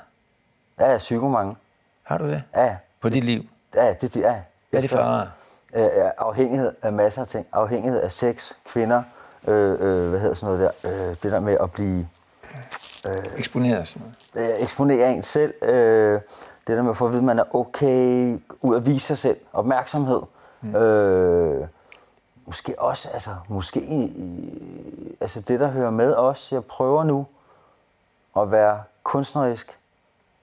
[0.81, 1.57] Ja, jeg er mange.
[2.03, 2.43] Har du det?
[2.57, 2.77] Ja.
[3.01, 3.43] På dit liv?
[3.75, 4.35] Ja, det, ja.
[4.71, 5.31] Hvad er det for ar?
[5.75, 7.47] Øh, afhængighed af masser af ting.
[7.53, 9.03] Afhængighed af sex, kvinder,
[9.49, 12.09] øh, øh, hvad hedder sådan noget der, øh, det der med at blive...
[13.09, 14.53] Øh, eksponeret sådan noget.
[14.53, 15.55] Øh, eksponere en selv.
[15.63, 16.21] Øh,
[16.67, 19.19] det der med at få at vide, at man er okay, ud at vise sig
[19.19, 20.21] selv, opmærksomhed.
[20.61, 20.77] Mm.
[20.77, 21.67] Øh,
[22.47, 27.27] måske også, altså, måske, i, altså det, der hører med også, jeg prøver nu
[28.37, 29.79] at være kunstnerisk,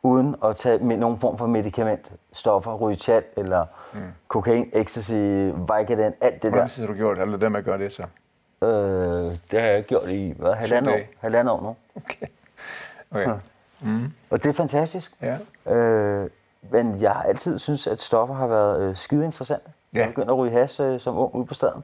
[0.04, 4.00] uden at tage med nogen form for medicament, stoffer, ryge chat, eller mm.
[4.28, 6.50] kokain, ecstasy, Vicodin, alt det der.
[6.50, 7.18] Hvordan har du gjort?
[7.18, 8.04] Du det med at gøre det så?
[8.62, 8.70] Øh,
[9.52, 11.76] det har jeg gjort i hvad, halvandet, år, halvandet år nu.
[11.96, 12.26] Okay.
[13.12, 13.40] okay.
[13.82, 14.12] Mm.
[14.30, 15.12] Og det er fantastisk.
[15.22, 15.74] Ja.
[15.74, 16.30] Øh,
[16.62, 19.64] men jeg har altid synes at stoffer har været øh, skide interessant.
[19.94, 20.00] Ja.
[20.00, 21.84] Jeg begyndte at ryge has øh, som ung ude på staden.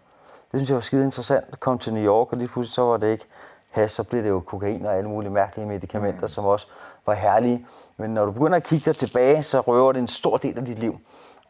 [0.51, 1.45] Det synes jeg var skide interessant.
[1.51, 3.25] Jeg kom til New York, og lige pludselig så var det ikke
[3.69, 6.27] has, så blev det jo kokain og alle mulige mærkelige medicamenter, mm.
[6.27, 6.67] som også
[7.05, 7.65] var herlige.
[7.97, 10.65] Men når du begynder at kigge dig tilbage, så røver det en stor del af
[10.65, 10.99] dit liv.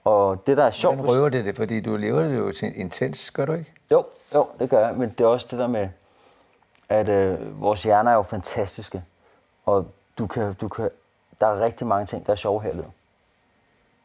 [0.05, 0.95] Og det, der er sjovt...
[0.95, 1.55] Hvordan røver det det?
[1.55, 3.73] Fordi du lever det jo intens, gør du ikke?
[3.91, 4.95] Jo, jo, det gør jeg.
[4.95, 5.89] Men det er også det der med,
[6.89, 9.03] at øh, vores hjerner er jo fantastiske.
[9.65, 9.87] Og
[10.17, 10.89] du kan, du kan,
[11.41, 12.91] der er rigtig mange ting, der er sjove her i livet.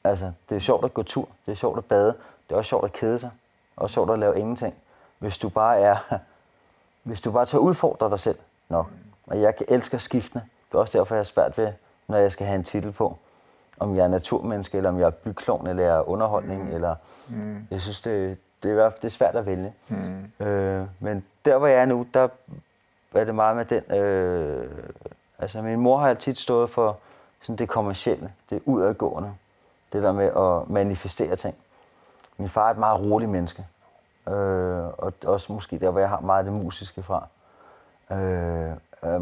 [0.04, 2.14] Altså, det er sjovt at gå tur, det er sjovt at bade,
[2.48, 3.30] det er også sjovt at kede sig,
[3.76, 4.74] og sjovt at lave ingenting.
[5.18, 5.96] Hvis du bare er,
[7.02, 8.86] hvis du bare tager udfordre dig selv nok.
[9.26, 10.44] Og jeg elsker skiftende.
[10.68, 11.72] Det er også derfor, jeg er svært ved,
[12.08, 13.18] når jeg skal have en titel på,
[13.81, 16.75] om jeg er naturmenneske, eller om jeg er byklon, eller jeg er underholdning, mm.
[16.75, 16.95] eller
[17.29, 17.66] mm.
[17.71, 19.73] jeg synes, det, det, er, det er svært at vælge.
[19.88, 20.47] Mm.
[20.47, 22.29] Øh, men der, hvor jeg er nu, der
[23.14, 23.99] er det meget med den...
[23.99, 24.71] Øh,
[25.38, 26.99] altså, min mor har altid stået for
[27.43, 29.35] sådan det kommercielle, det udadgående.
[29.93, 31.55] Det der med at manifestere ting.
[32.37, 33.66] Min far er et meget roligt menneske.
[34.29, 37.27] Øh, og også måske der, hvor jeg har meget af det musiske fra.
[38.12, 38.73] Øh,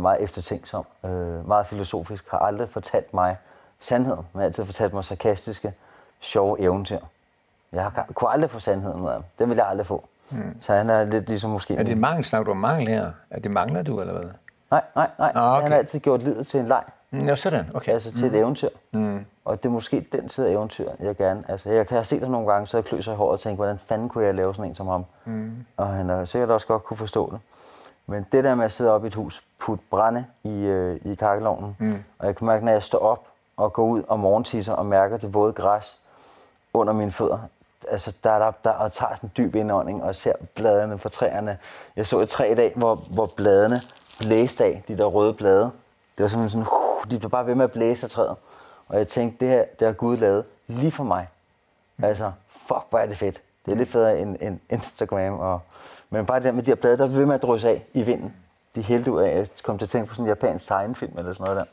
[0.00, 3.36] meget eftertænksom, øh, meget filosofisk, har aldrig fortalt mig
[3.80, 5.72] sandheden, men altid fortalt mig sarkastiske,
[6.20, 6.98] sjove eventyr.
[7.72, 9.24] Jeg har, kunne aldrig få sandheden med ham.
[9.38, 10.04] Den vil jeg aldrig få.
[10.28, 10.56] Hmm.
[10.60, 11.74] Så han er lidt ligesom måske...
[11.74, 12.24] Er det mangel?
[12.24, 13.10] Snakker du om mangel her?
[13.30, 14.30] Er det mangler du, eller hvad?
[14.70, 15.32] Nej, nej, nej.
[15.34, 15.62] Ah, okay.
[15.62, 16.84] Han har altid gjort livet til en leg.
[17.10, 17.70] Mm, ja, sådan.
[17.74, 17.92] Okay.
[17.92, 18.34] Altså til mm.
[18.34, 18.68] et eventyr.
[18.92, 19.24] Mm.
[19.44, 21.44] Og det er måske den side af eventyr, jeg gerne...
[21.48, 23.56] Altså, jeg kan have set ham nogle gange, så jeg kløser i håret og tænker,
[23.56, 25.04] hvordan fanden kunne jeg lave sådan en som ham?
[25.24, 25.66] Mm.
[25.76, 27.40] Og han har sikkert også godt kunne forstå det.
[28.06, 31.14] Men det der med at sidde op i et hus, putte brænde i, øh, i
[31.14, 32.04] kakkelovnen, mm.
[32.18, 33.27] og jeg kan mærke, når jeg står op
[33.58, 35.96] og går ud og morgentisser og mærker det våde græs
[36.74, 37.38] under mine fødder,
[37.88, 41.58] altså der, der, der og tager sådan en dyb indånding og ser bladene fra træerne.
[41.96, 43.80] Jeg så et træ i dag, hvor, hvor bladene
[44.18, 45.70] blæste af, de der røde blade.
[46.18, 48.36] Det var simpelthen sådan, uh, de blev bare ved med at blæse af træet.
[48.88, 51.28] Og jeg tænkte, det her, det har Gud lavet lige for mig.
[52.02, 53.42] Altså, fuck, hvor er det fedt.
[53.66, 55.38] Det er lidt federe end, end Instagram.
[55.38, 55.60] Og,
[56.10, 58.02] men bare det med de her blade, der blev ved med at drysse af i
[58.02, 58.36] vinden.
[58.74, 61.32] De hældte ud af, jeg kom til at tænke på sådan en japansk tegnefilm eller
[61.32, 61.66] sådan noget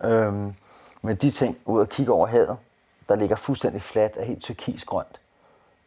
[0.00, 0.08] der.
[0.08, 0.54] Øhm,
[1.06, 2.56] men de ting, ud og kigge over havet,
[3.08, 5.20] der ligger fuldstændig fladt af helt turkisgrønt.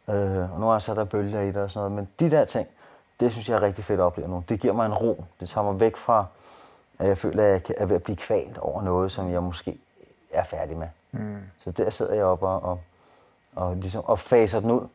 [0.08, 1.92] Øh, og nu er så der bølger i det og sådan noget.
[1.92, 2.68] Men de der ting,
[3.20, 4.44] det synes jeg er rigtig fedt at opleve nu.
[4.48, 5.24] Det giver mig en ro.
[5.40, 6.26] Det tager mig væk fra,
[6.98, 9.78] at jeg føler, at jeg er ved at blive kvalt over noget, som jeg måske
[10.30, 10.88] er færdig med.
[11.12, 11.36] Mm.
[11.58, 12.80] Så der sidder jeg op og, og,
[13.56, 14.88] og, ligesom, og faser den ud.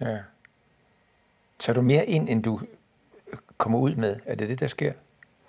[0.00, 0.18] Ja.
[1.58, 2.60] Tager du mere ind, end du
[3.58, 4.16] kommer ud med?
[4.26, 4.92] Er det det, der sker?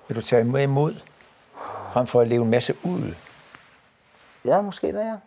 [0.08, 0.95] Vil du tage mere imod,
[1.93, 3.13] frem for at leve en masse ud?
[4.45, 5.17] Ja, måske da, ja.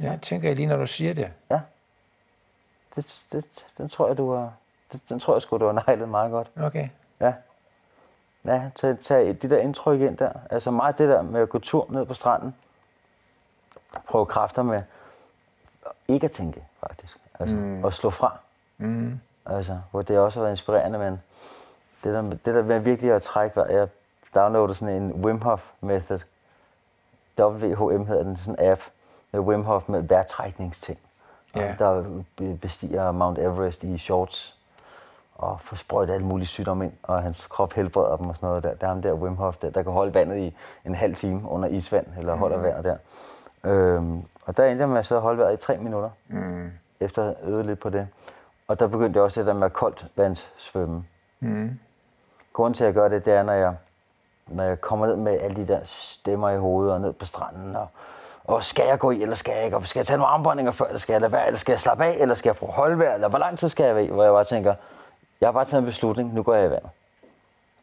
[0.00, 1.32] Ja, tænker jeg lige, når du siger det.
[1.50, 1.60] Ja.
[2.96, 3.44] Det, det,
[3.78, 4.52] den tror jeg, du har,
[4.92, 6.50] den, den tror jeg sgu, du har nejlet meget godt.
[6.56, 6.88] Okay.
[7.20, 7.32] Ja.
[8.44, 10.32] Ja, tag, tag det der indtryk ind der.
[10.50, 12.54] Altså meget det der med at gå tur ned på stranden.
[14.06, 14.82] Prøve kræfter med
[16.08, 17.18] ikke at tænke, faktisk.
[17.40, 17.84] Altså, mm.
[17.84, 18.38] at slå fra.
[18.78, 19.20] Mm.
[19.46, 21.22] Altså, hvor det også har været inspirerende, men
[22.04, 23.88] det der, det der med virkelig at trække jeg
[24.34, 26.20] downloadede sådan en Wim Hof method.
[27.40, 28.80] WHM hedder den, sådan en app
[29.32, 30.98] med Wim Hof med vejrtrækningsting.
[31.56, 31.78] Yeah.
[31.78, 32.04] Der
[32.60, 34.58] bestiger Mount Everest i shorts
[35.34, 38.62] og får sprøjtet alle mulige sygdomme ind, og hans krop helbreder dem og sådan noget.
[38.62, 41.14] Der, der er ham der Wim Hof, der, der kan holde vandet i en halv
[41.14, 42.62] time under isvand, eller holder mm.
[42.62, 42.96] vejret der.
[43.64, 46.70] Øhm, og der endte jeg med at sidde og holde vejret i tre minutter, mm.
[47.00, 48.08] efter at øvet lidt på det.
[48.68, 51.04] Og der begyndte jeg også det der med koldt vandsvømme.
[51.40, 51.78] Mm.
[52.52, 53.76] Grunden til, at jeg gør det, det er, når jeg,
[54.46, 57.76] når jeg kommer ned med alle de der stemmer i hovedet, og ned på stranden,
[57.76, 57.86] og,
[58.44, 60.72] og skal jeg gå i, eller skal jeg ikke, og skal jeg tage nogle armbåndinger
[60.72, 62.70] før, eller skal jeg lade være, eller skal jeg slappe af, eller skal jeg prøve
[62.70, 64.74] at holde eller hvor lang tid skal jeg være i, hvor jeg bare tænker,
[65.40, 66.90] jeg har bare taget en beslutning, nu går jeg i vandet.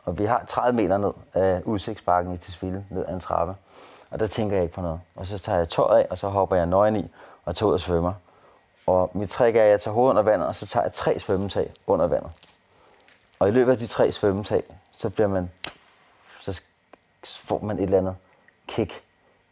[0.06, 3.56] Og vi har 30 meter ned af udsigtsbakken i Tisvilde, ned ad en trappe.
[4.12, 5.00] Og der tænker jeg ikke på noget.
[5.16, 7.12] Og så tager jeg tøjet af, og så hopper jeg nøgen i,
[7.46, 8.14] og tager ud og svømmer.
[8.88, 11.20] Og mit trick er, at jeg tager hovedet under vandet, og så tager jeg tre
[11.20, 12.32] svømmetag under vandet.
[13.40, 14.64] Og i løbet af de tre svømmetag,
[14.98, 15.52] så bliver man,
[17.28, 18.16] får man et eller andet
[18.68, 19.02] kick,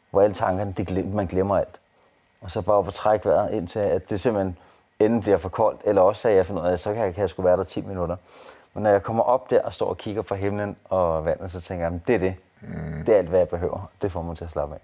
[0.10, 1.80] hvor alle tankerne, det glem, man glemmer alt.
[2.42, 4.58] Og så bare op og trække vejret, indtil at det simpelthen
[5.00, 7.14] enden bliver for koldt, eller også at jeg finder ud af, at så kan jeg,
[7.14, 8.16] kan jeg sgu være der 10 minutter.
[8.74, 11.62] Men når jeg kommer op der og står og kigger på himlen og vandet, så
[11.62, 12.36] tænker jeg, at det er det.
[12.62, 13.06] Mm.
[13.06, 13.92] Det er alt, hvad jeg behøver.
[14.02, 14.82] Det får mig til at slappe af.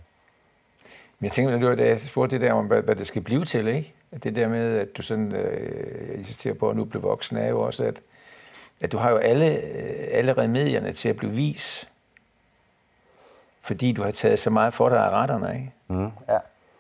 [1.20, 3.46] Men jeg tænker, når du jeg spurgte det der om, hvad, hvad det skal blive
[3.46, 3.94] til, ikke?
[4.24, 7.62] Det der med, at du sådan øh, insisterer på at nu blive voksen, er jo
[7.62, 8.02] også, at,
[8.82, 9.46] at du har jo alle,
[10.12, 11.90] alle remedierne til at blive vis.
[13.68, 15.74] Fordi du har taget så meget for dig af retterne, ikke?
[15.88, 16.38] Mm, ja.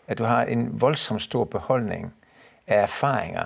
[0.07, 2.13] At du har en voldsom stor beholdning
[2.67, 3.45] af erfaringer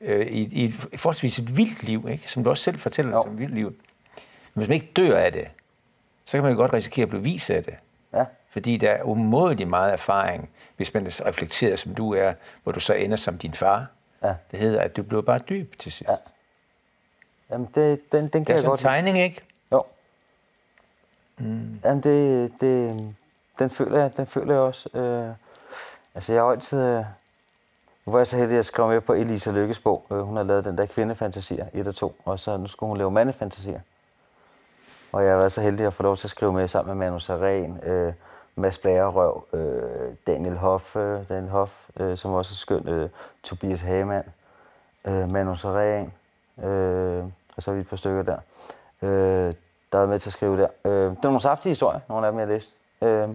[0.00, 2.30] øh, i, i et forholdsvis et vildt liv, ikke?
[2.30, 3.22] som du også selv fortæller jo.
[3.22, 3.66] som et vildt liv.
[3.66, 3.76] Men
[4.54, 5.48] hvis man ikke dør af det,
[6.24, 7.74] så kan man jo godt risikere at blive vist af det.
[8.14, 8.24] Ja.
[8.50, 12.32] Fordi der er umådelig meget erfaring, hvis man er reflekteret som du er,
[12.62, 13.86] hvor du så ender som din far.
[14.22, 14.34] Ja.
[14.50, 16.10] Det hedder, at du bliver bare dyb til sidst.
[16.10, 16.16] Ja.
[17.50, 18.88] Jamen, det, den, den kan det er jeg sådan en godt lide.
[18.88, 19.40] tegning, ikke?
[21.38, 21.80] Mm.
[21.84, 23.00] Jamen, det, det,
[23.58, 24.98] den, føler jeg, den føler jeg også.
[24.98, 25.30] Øh,
[26.14, 26.80] altså, jeg har altid...
[26.80, 27.04] Øh,
[28.06, 30.06] nu var jeg så heldig at skrive med på Elisa Lykkes bog.
[30.12, 32.98] Øh, hun har lavet den der kvindefantasier, 1 og 2, og så nu skulle hun
[32.98, 33.80] lave mandefantasier.
[35.12, 37.06] Og jeg har været så heldig at få lov til at skrive med sammen med
[37.06, 38.12] Manu Saren, øh,
[38.56, 43.08] Mads Blagerøv, øh, Daniel Hoff, øh, Daniel Hoff øh, som også er skøn, øh,
[43.42, 44.28] Tobias Hagemann,
[45.04, 46.12] øh, Manu Saren,
[46.64, 47.24] øh,
[47.56, 48.38] og så er vi et par stykker der,
[49.02, 49.54] øh,
[49.94, 50.68] der er med til at skrive der.
[50.84, 52.72] Øh, det var nogle saftige historier, nogle af dem jeg læste.
[53.02, 53.28] Øh,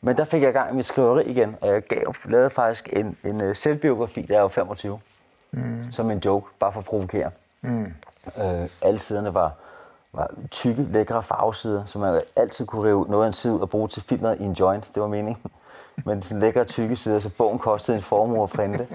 [0.00, 3.16] men der fik jeg gang i mit skriveri igen, og jeg gav, lavede faktisk en,
[3.24, 4.98] en uh, selvbiografi, da jeg var 25,
[5.50, 5.92] mm.
[5.92, 7.30] som en joke, bare for at provokere.
[7.60, 7.94] Mm.
[8.38, 9.52] Øh, alle siderne var,
[10.12, 13.70] var tykke, lækre farvesider, som man altid kunne rive noget af en side ud og
[13.70, 15.42] bruge til filmer i en joint, det var meningen.
[16.06, 18.88] Men sådan lækre, tykke sider, så bogen kostede en formue at printe.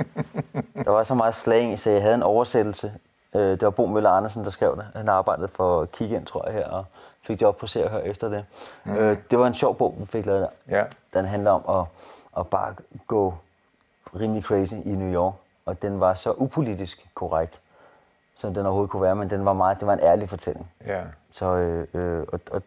[0.84, 2.94] Der var så meget slang, så jeg havde en oversættelse.
[3.38, 4.86] Øh, det var Bo Møller Andersen, der skrev det.
[4.96, 6.86] Han arbejdede for Kig ind, tror jeg, her, og
[7.24, 8.46] fik job på Se og Hør efter det.
[8.84, 8.96] Mm.
[8.96, 10.78] Øh, det var en sjov bog, vi fik lavet der.
[10.78, 10.84] Ja.
[11.14, 11.86] Den handler om at,
[12.40, 12.74] at bare
[13.08, 13.34] gå
[14.20, 15.34] rimelig crazy i New York.
[15.66, 17.60] Og den var så upolitisk korrekt,
[18.38, 20.72] som den overhovedet kunne være, men den var meget, det var en ærlig fortælling.
[20.86, 21.02] Ja.
[21.32, 22.62] Så, øh, øh, og, og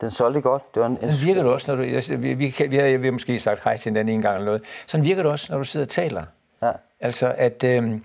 [0.00, 0.74] den solgte godt.
[0.74, 1.88] Det var en, Sådan virker du også, når du...
[1.88, 4.34] Jeg, vi, vi, kan, vi, har, vi har måske sagt hej til hinanden en gang
[4.34, 4.62] eller noget.
[4.86, 6.24] Sådan virker du også, når du sidder og taler.
[6.62, 8.04] Ja, Altså, at, øhm,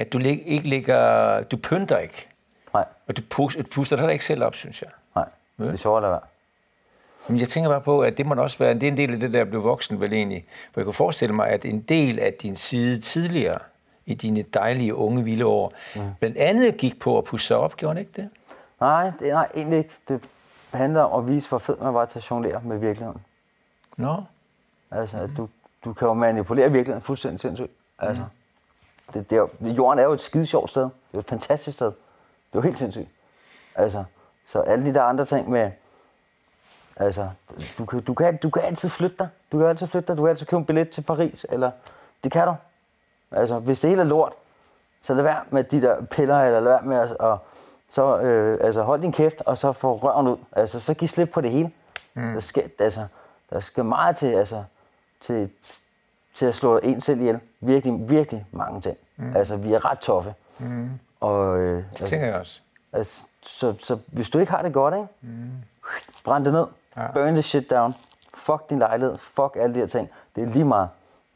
[0.00, 1.42] at du lig, ikke ligger...
[1.42, 2.28] Du pynter ikke.
[2.74, 4.90] nej, Og du puster, du puster dig ikke selv op, synes jeg.
[5.16, 5.24] nej.
[5.58, 5.64] Ja.
[5.64, 6.20] Det er sjovt at være.
[7.28, 9.20] Men jeg tænker bare på, at det må også være, det er en del af
[9.20, 10.44] det der blive voksen vel egentlig.
[10.72, 13.58] For jeg kunne forestille mig, at en del af din side tidligere,
[14.06, 16.00] i dine dejlige unge vilde år, mm.
[16.20, 18.28] blandt andet gik på at pusse sig op, gjorde ikke det?
[18.80, 19.90] Nej, det, nej, egentlig ikke.
[20.08, 20.20] Det
[20.70, 23.20] handler om at vise, hvor fed man var til at jonglere med virkeligheden.
[23.96, 24.16] Nå,
[24.90, 25.34] Altså, mm.
[25.34, 25.48] du,
[25.84, 27.70] du kan jo manipulere virkeligheden fuldstændig sindssygt.
[27.98, 28.22] Altså,
[29.14, 30.82] det, det er, jo- jorden er jo et skide sjovt sted.
[30.82, 31.86] Det er jo et fantastisk sted.
[31.86, 31.94] Det
[32.52, 33.08] er jo helt sindssygt.
[33.74, 34.04] Altså,
[34.46, 35.70] så alle de der andre ting med...
[36.96, 37.28] Altså,
[37.78, 39.28] du kan, du, kan, du kan altid flytte dig.
[39.52, 40.16] Du kan altid flytte dig.
[40.16, 41.46] Du kan altid købe en billet til Paris.
[41.48, 41.70] Eller,
[42.24, 42.54] det kan du.
[43.30, 44.32] Altså, hvis det hele er lort,
[45.02, 47.16] så lad være med de der piller, eller lad være med at...
[47.16, 47.38] Og,
[47.88, 50.36] så øh, altså, hold din kæft, og så få røven ud.
[50.52, 51.72] Altså, så giv slip på det hele.
[52.14, 52.32] Mm.
[52.32, 53.06] Der, skal, altså,
[53.50, 54.64] der skal meget til, altså,
[55.20, 55.50] til,
[56.40, 57.40] til at slå en selv ihjel.
[57.60, 58.96] Virkelig, virkelig mange ting.
[59.16, 59.36] Mm.
[59.36, 60.34] Altså, vi er ret toffe.
[60.58, 60.90] Mm.
[61.20, 62.60] Og, øh, det altså, tænker jeg også.
[62.92, 65.06] altså, så, så hvis du ikke har det godt, ikke?
[65.20, 65.50] Mm.
[66.24, 66.66] brænd det ned.
[66.96, 67.02] Ja.
[67.02, 67.10] Ja.
[67.12, 67.94] Burn the shit down.
[68.34, 69.16] Fuck din lejlighed.
[69.18, 70.08] Fuck alle de her ting.
[70.36, 70.88] Det er lige meget.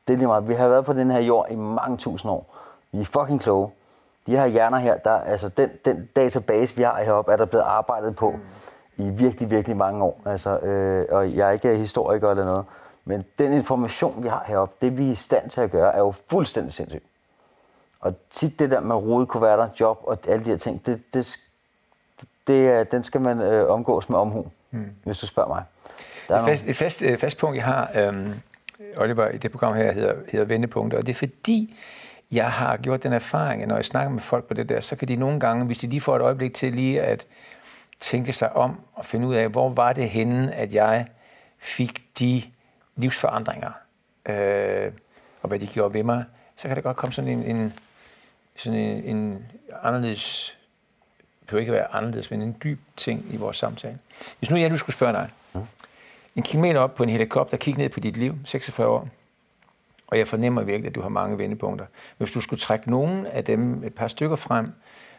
[0.08, 0.48] Det er lige meget.
[0.48, 2.56] Vi har været på den her jord i mange tusind år.
[2.92, 3.70] Vi er fucking kloge.
[4.26, 7.64] De her hjerner her, der, altså den, den database, vi har heroppe, er der blevet
[7.64, 9.04] arbejdet på mm.
[9.04, 10.20] i virkelig, virkelig mange år.
[10.26, 12.64] Altså, øh, og jeg er ikke historiker eller noget.
[13.04, 15.98] Men den information, vi har heroppe, det vi er i stand til at gøre, er
[15.98, 17.04] jo fuldstændig sindssygt.
[18.00, 21.36] Og tit det der med rodekuverter, job og alle de her ting, det, det,
[22.46, 24.90] det, er- den skal man øh, omgås med omhu, mm.
[25.04, 25.62] hvis du spørger mig.
[26.28, 28.34] Der er Et fast, et fast, øh, fast punkt, jeg har, øhm,
[28.96, 31.76] Oliver, i det program her, hedder, hedder Vendepunkter, og det er fordi,
[32.32, 34.96] jeg har gjort den erfaring, at når jeg snakker med folk på det der, så
[34.96, 37.26] kan de nogle gange, hvis de lige får et øjeblik til lige at
[38.00, 41.06] tænke sig om og finde ud af, hvor var det henne, at jeg
[41.58, 42.42] fik de
[42.96, 43.72] livsforandringer,
[44.26, 44.92] øh,
[45.42, 46.24] og hvad de gjorde ved mig,
[46.56, 47.72] så kan der godt komme sådan en, en,
[48.56, 49.46] sådan en, en
[49.82, 50.56] anderledes,
[51.40, 53.98] det behøver ikke at være anderledes, men en dyb ting i vores samtale.
[54.38, 55.30] Hvis nu jeg nu skulle spørge dig,
[56.36, 59.08] en kilometer op på en helikopter, kigge ned på dit liv, 46 år.
[60.06, 61.86] Og jeg fornemmer virkelig, at du har mange vendepunkter.
[62.18, 64.72] Hvis du skulle trække nogen af dem, et par stykker frem,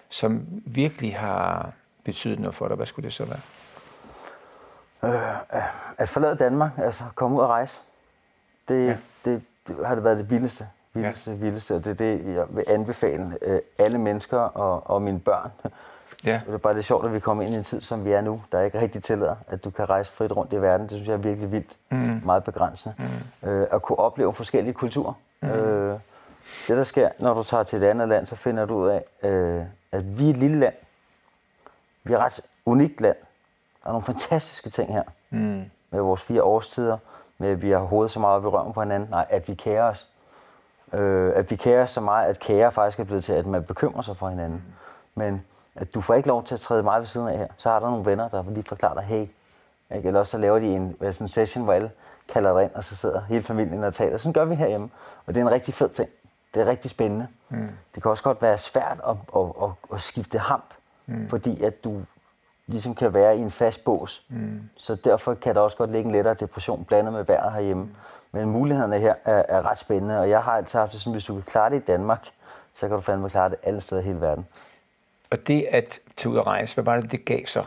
[0.10, 3.40] som virkelig har betydet noget for dig, hvad skulle det så være?
[5.06, 5.62] Øh,
[5.98, 7.78] at forlade Danmark, altså komme ud og rejse,
[8.68, 8.98] det, ja.
[9.26, 11.38] det, det har det været det vildeste, vildeste, ja.
[11.38, 15.52] vildeste, og det er det, jeg vil anbefale øh, alle mennesker og, og mine børn.
[16.26, 16.42] Ja.
[16.46, 18.22] Det er bare det sjovt, at vi kommer ind i en tid, som vi er
[18.22, 20.82] nu, der ikke rigtig tillader, at du kan rejse frit rundt i verden.
[20.82, 21.78] Det synes jeg er virkelig vildt.
[21.90, 22.22] Mm.
[22.26, 22.96] Meget begrænsende.
[23.44, 23.50] Mm.
[23.50, 25.14] Øh, at kunne opleve forskellige kulturer.
[25.42, 25.50] Mm.
[25.50, 26.00] Øh,
[26.68, 29.30] det, der sker, når du tager til et andet land, så finder du ud af,
[29.30, 30.74] øh, at vi er et lille land.
[32.04, 33.16] Vi er et ret unikt land.
[33.86, 35.04] Der er nogle fantastiske ting her.
[35.30, 35.64] Mm.
[35.92, 36.98] Med vores fire årstider.
[37.38, 39.10] Med at vi har hovedet så meget, at vi rører på hinanden.
[39.10, 40.08] Nej, at vi kærer os.
[40.94, 43.64] Øh, at vi kærer os så meget, at kære faktisk er blevet til, at man
[43.64, 44.64] bekymrer sig for hinanden.
[44.66, 45.22] Mm.
[45.22, 45.46] Men
[45.76, 47.48] at du får ikke lov til at træde meget ved siden af her.
[47.58, 49.28] Så har der nogle venner, der lige forklarer dig, hey,
[49.96, 50.08] ikke?
[50.08, 51.92] eller også så laver de en, sådan en session, hvor alle
[52.34, 54.18] kalder dig ind, og så sidder hele familien og taler.
[54.18, 54.90] Sådan gør vi herhjemme,
[55.26, 56.10] og det er en rigtig fed ting.
[56.54, 57.28] Det er rigtig spændende.
[57.50, 57.70] Mm.
[57.96, 60.74] Det kan også godt være svært at, at, at, at skifte hamp,
[61.06, 61.30] mm.
[61.30, 62.02] fordi at du
[62.68, 64.26] ligesom kan være i en fast bås.
[64.30, 64.62] Mm.
[64.76, 67.84] Så derfor kan der også godt ligge en lettere depression blandet med vejret herhjemme.
[67.84, 67.96] Mm.
[68.32, 71.24] Men mulighederne her er, er ret spændende, og jeg har altid haft det sådan, hvis
[71.24, 72.28] du kan klare det i Danmark,
[72.74, 74.46] så kan du fandme klare det alle steder i hele verden.
[75.32, 77.64] Og det at tage ud og rejse, hvad var det, det gav så?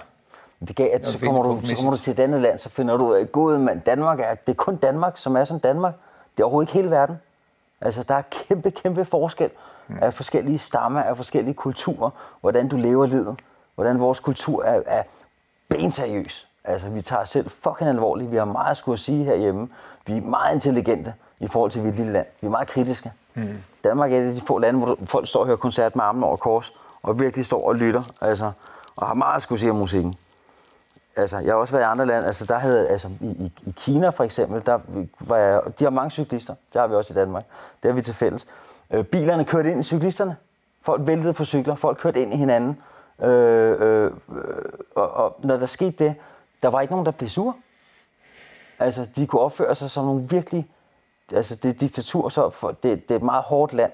[0.69, 2.97] Det gav, at så kommer, du, så kommer du til et andet land, så finder
[2.97, 5.95] du, at god, men Danmark er, det er kun Danmark, som er som Danmark.
[6.37, 7.17] Det er overhovedet ikke hele verden.
[7.81, 9.51] Altså, der er kæmpe, kæmpe forskel
[9.89, 9.99] mm.
[10.03, 13.41] af forskellige stammer, af forskellige kulturer, hvordan du lever livet,
[13.79, 15.03] hvordan vores kultur er, er
[15.69, 16.47] benseriøs.
[16.65, 18.31] Altså, vi tager os selv fucking alvorligt.
[18.31, 19.69] Vi har meget at skulle sige herhjemme.
[20.07, 22.27] Vi er meget intelligente i forhold til, at vi er et lille land.
[22.41, 23.13] Vi er meget kritiske.
[23.35, 23.49] Mm.
[23.85, 26.23] Danmark er et af de få lande, hvor folk står og hører koncert med armen
[26.23, 28.53] over kors og virkelig står og lytter, altså,
[28.97, 30.15] og har meget at skulle sige om musikken.
[31.17, 33.75] Altså, jeg har også været i andre lande, altså der havde, altså i, i, i
[33.77, 34.79] Kina for eksempel, der
[35.21, 37.45] var jeg, de har mange cyklister, det har vi også i Danmark,
[37.83, 38.47] det har vi til fælles.
[38.91, 40.37] Øh, bilerne kørte ind i cyklisterne,
[40.83, 42.79] folk væltede på cykler, folk kørte ind i hinanden,
[43.23, 44.13] Øh, øh, øh,
[44.95, 46.15] og, og når der skete det,
[46.63, 47.57] der var ikke nogen, der blev sur.
[48.79, 50.69] Altså, de kunne opføre sig som nogle virkelig,
[51.33, 53.93] altså det er diktatur, så for, det, det er et meget hårdt land,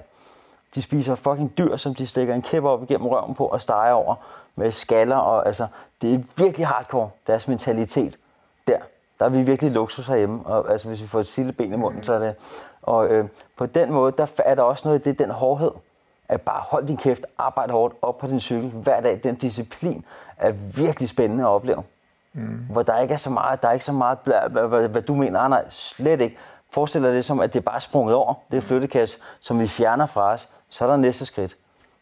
[0.74, 3.92] de spiser fucking dyr, som de stikker en kæppe op igennem røven på og steger
[3.92, 4.14] over
[4.56, 5.16] med skaller.
[5.16, 5.66] Og, altså,
[6.02, 8.18] det er virkelig hardcore, deres mentalitet
[8.68, 8.78] der.
[9.18, 10.46] Der er vi virkelig luksus herhjemme.
[10.46, 12.34] Og, altså, hvis vi får et sildeben i munden, så er det...
[12.82, 15.70] Og øh, på den måde, der er der også noget i det, den hårdhed.
[16.28, 19.20] At bare holde din kæft, arbejde hårdt op på din cykel hver dag.
[19.24, 20.04] Den disciplin
[20.36, 21.82] er virkelig spændende at opleve.
[22.32, 22.66] Mm.
[22.70, 25.02] Hvor der ikke er så meget, der er ikke så meget, bla, bla, hvad, hvad
[25.02, 26.36] du mener, nej, slet ikke.
[26.70, 28.34] Forestil dig det som, at det er bare sprunget over.
[28.50, 31.50] Det er flyttekasse, som vi fjerner fra os så er der næste skridt.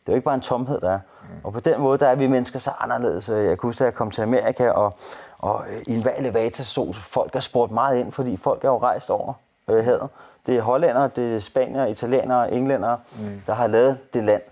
[0.01, 0.99] Det er jo ikke bare en tomhed, der er.
[1.23, 1.29] Mm.
[1.45, 3.29] Og på den måde, der er vi mennesker så anderledes.
[3.29, 4.95] Jeg kan huske, at jeg kom til Amerika, og,
[5.39, 9.11] og i en elevator så folk har spurgt meget ind, fordi folk er jo rejst
[9.11, 9.33] over
[9.69, 10.09] øh, havet.
[10.47, 13.43] Det er hollændere, det er spanier, italienere, englændere, mm.
[13.47, 14.43] der har lavet det land.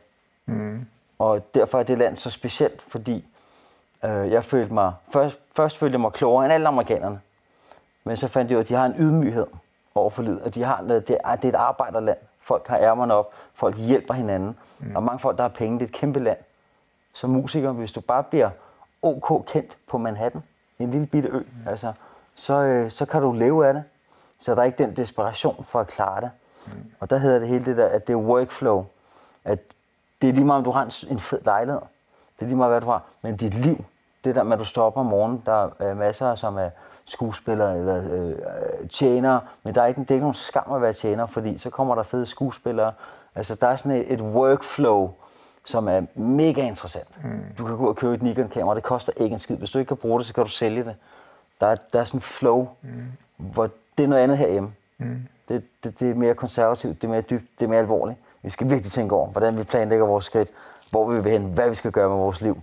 [0.46, 0.87] Mm.
[1.18, 3.24] Og derfor er det land så specielt, fordi
[4.05, 7.20] øh, jeg følte mig, først, først følte jeg mig klogere end alle amerikanerne.
[8.05, 9.46] Men så fandt jeg ud, at de har en ydmyghed
[9.94, 12.18] over for livet, og de har, det, er, det er et arbejderland.
[12.40, 14.57] Folk har ærmerne op, folk hjælper hinanden.
[14.79, 14.96] Mm.
[14.96, 16.38] Og mange folk, der har penge, det er et kæmpe land.
[17.12, 18.50] Som musiker, hvis du bare bliver
[19.03, 20.42] OK kendt på Manhattan,
[20.79, 21.68] en lille bitte ø, mm.
[21.68, 21.92] altså,
[22.35, 23.85] så, øh, så kan du leve af det.
[24.40, 26.31] Så der er ikke den desperation for at klare det.
[26.66, 26.72] Mm.
[27.00, 28.87] Og der hedder det hele det der, at det er workflow.
[29.44, 29.59] At
[30.22, 31.81] det er lige meget, om du har en, fed lejlighed.
[32.37, 33.03] Det er lige meget, hvad du har.
[33.22, 33.85] Men dit liv,
[34.24, 36.70] det der med, at du står op om morgenen, der er masser, som er
[37.05, 40.92] skuespillere eller øh, tjenere, men der er ikke, det er ikke nogen skam at være
[40.92, 42.92] tjener, fordi så kommer der fede skuespillere.
[43.35, 45.11] Altså, der er sådan et, et workflow,
[45.64, 47.24] som er mega interessant.
[47.24, 47.44] Mm.
[47.59, 49.57] Du kan gå og købe et Nikon-kamera, det koster ikke en skid.
[49.57, 50.96] Hvis du ikke kan bruge det, så kan du sælge det.
[51.61, 53.05] Der er, der er sådan en flow, mm.
[53.36, 54.72] hvor det er noget andet herhjemme.
[54.99, 55.26] Mm.
[55.49, 58.18] Det, det, det er mere konservativt, det er mere dybt, det er mere alvorligt.
[58.43, 60.49] Vi skal virkelig tænke over, hvordan vi planlægger vores skridt,
[60.91, 62.61] hvor vi vil hen, hvad vi skal gøre med vores liv.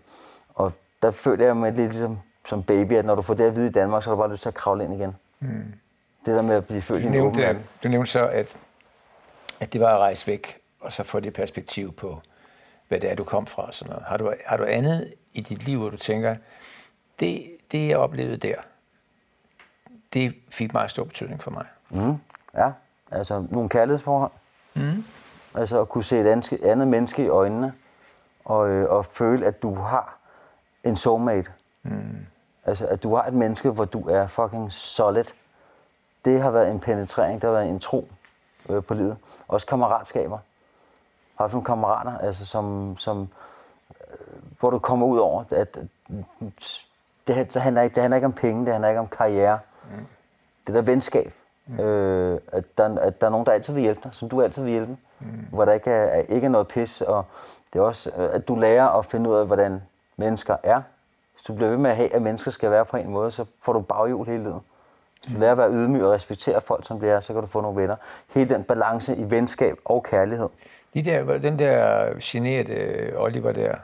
[0.55, 0.71] Og
[1.01, 3.67] der føler jeg mig lidt ligesom som baby, at når du får det at vide
[3.67, 5.15] i Danmark, så har du bare lyst til at kravle ind igen.
[5.39, 5.73] Mm.
[6.25, 7.13] Det der med at blive født i en
[7.83, 8.55] Du nævnte så, at,
[9.59, 12.21] at det var at rejse væk, og så få det perspektiv på,
[12.87, 14.05] hvad det er, du kom fra og sådan noget.
[14.07, 16.35] Har du, har du andet i dit liv, hvor du tænker,
[17.19, 18.55] det, det jeg oplevede der,
[20.13, 21.65] det fik meget stor betydning for mig?
[21.89, 22.17] Mm.
[22.53, 22.71] Ja,
[23.11, 24.31] altså nogle kærlighedsforhold.
[24.73, 25.03] Mm.
[25.55, 27.73] Altså at kunne se et andet menneske i øjnene,
[28.45, 30.17] og, øh, og føle, at du har
[30.83, 31.51] en soulmate.
[31.83, 32.25] Mm.
[32.65, 35.25] Altså, at du har et menneske, hvor du er fucking solid.
[36.25, 38.07] Det har været en penetrering, der har været en tro
[38.69, 39.17] øh, på livet.
[39.47, 40.37] Også kammeratskaber.
[40.37, 43.29] Jeg har haft nogle kammerater, altså, som, som,
[44.01, 44.17] øh,
[44.59, 45.77] hvor du kommer ud over, at
[47.27, 49.59] det, så handler ikke, det handler ikke om penge, det handler ikke om karriere.
[49.91, 50.05] Mm.
[50.67, 51.33] det der venskab.
[51.67, 51.79] Mm.
[51.79, 54.63] Øh, at, der, at der er nogen, der altid vil hjælpe dig, som du altid
[54.63, 54.97] vil hjælpe.
[55.19, 55.27] Mm.
[55.49, 57.01] Hvor der ikke er, ikke er noget pis.
[57.01, 57.25] Og
[57.73, 59.81] det er også, øh, at du lærer at finde ud af, hvordan
[60.17, 60.81] mennesker er.
[61.33, 63.45] Hvis du bliver ved med at have, at mennesker skal være på en måde, så
[63.63, 64.59] får du baghjul hele tiden.
[65.23, 67.47] Hvis du lærer at være ydmyg og respektere folk, som de er, så kan du
[67.47, 67.95] få nogle venner.
[68.27, 70.49] Hele den balance i venskab og kærlighed.
[70.93, 73.75] De der, den der generede Oliver der,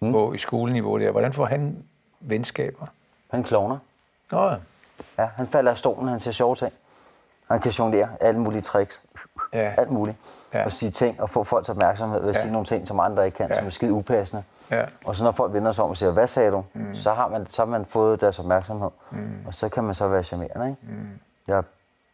[0.00, 0.12] mm.
[0.12, 1.84] på i skoleniveau der, hvordan får han
[2.20, 2.86] venskaber?
[3.30, 3.78] Han klovner.
[4.30, 4.56] Nå ja.
[5.18, 6.72] Ja, han falder af stolen, han ser sjove ting.
[7.48, 9.00] Han kan jonglere alle mulige tricks.
[9.52, 9.74] Ja.
[9.76, 10.16] Alt muligt.
[10.54, 10.64] Ja.
[10.64, 12.40] Og sige ting og få folks opmærksomhed ved at ja.
[12.40, 13.58] sige nogle ting, som andre ikke kan, ja.
[13.58, 14.42] som er skide upassende.
[14.70, 14.84] Ja.
[15.04, 16.64] Og så når folk vender sig om og siger, hvad sagde du?
[16.72, 16.94] Mm.
[16.94, 18.90] Så, har man, så har man fået deres opmærksomhed.
[19.10, 19.46] Mm.
[19.46, 20.66] Og så kan man så være charmerende.
[20.66, 20.78] Ikke?
[20.82, 21.08] Mm.
[21.46, 21.62] Jeg,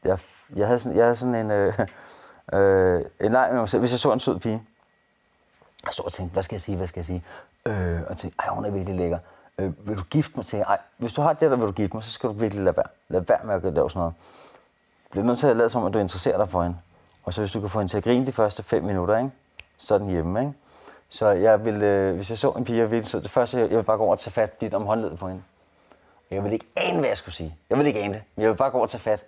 [0.05, 0.18] jeg,
[0.57, 1.78] jeg, havde sådan, jeg havde sådan en, øh,
[2.61, 3.80] øh, en leg med mig selv.
[3.80, 4.62] Hvis jeg så en sød pige,
[5.85, 7.24] jeg stod og tænkte, hvad skal jeg sige, hvad skal jeg sige?
[7.66, 9.18] Øh, og tænkte, ej, hun er virkelig lækker.
[9.59, 10.59] Øh, vil du gifte mig til?
[10.59, 12.76] Ej, hvis du har det, der vil du gifte mig, så skal du virkelig lade
[12.76, 12.86] være.
[13.09, 14.14] Lad være med at lave sådan noget.
[15.11, 16.76] Bliver nødt til at lade som, at du interesserer dig for hende.
[17.24, 19.30] Og så hvis du kan få hende til at grine de første fem minutter, ikke?
[19.78, 20.40] så er den hjemme.
[20.40, 20.53] Ikke?
[21.09, 23.70] Så jeg vil, øh, hvis jeg så en pige, jeg ville, så det første, jeg,
[23.70, 25.42] vil bare gå over og tage fat lidt om håndledet på hende.
[26.30, 27.57] Jeg vil ikke ane, hvad jeg skulle sige.
[27.70, 29.24] Jeg vil ikke ane det, men jeg vil bare gå over og tage fat.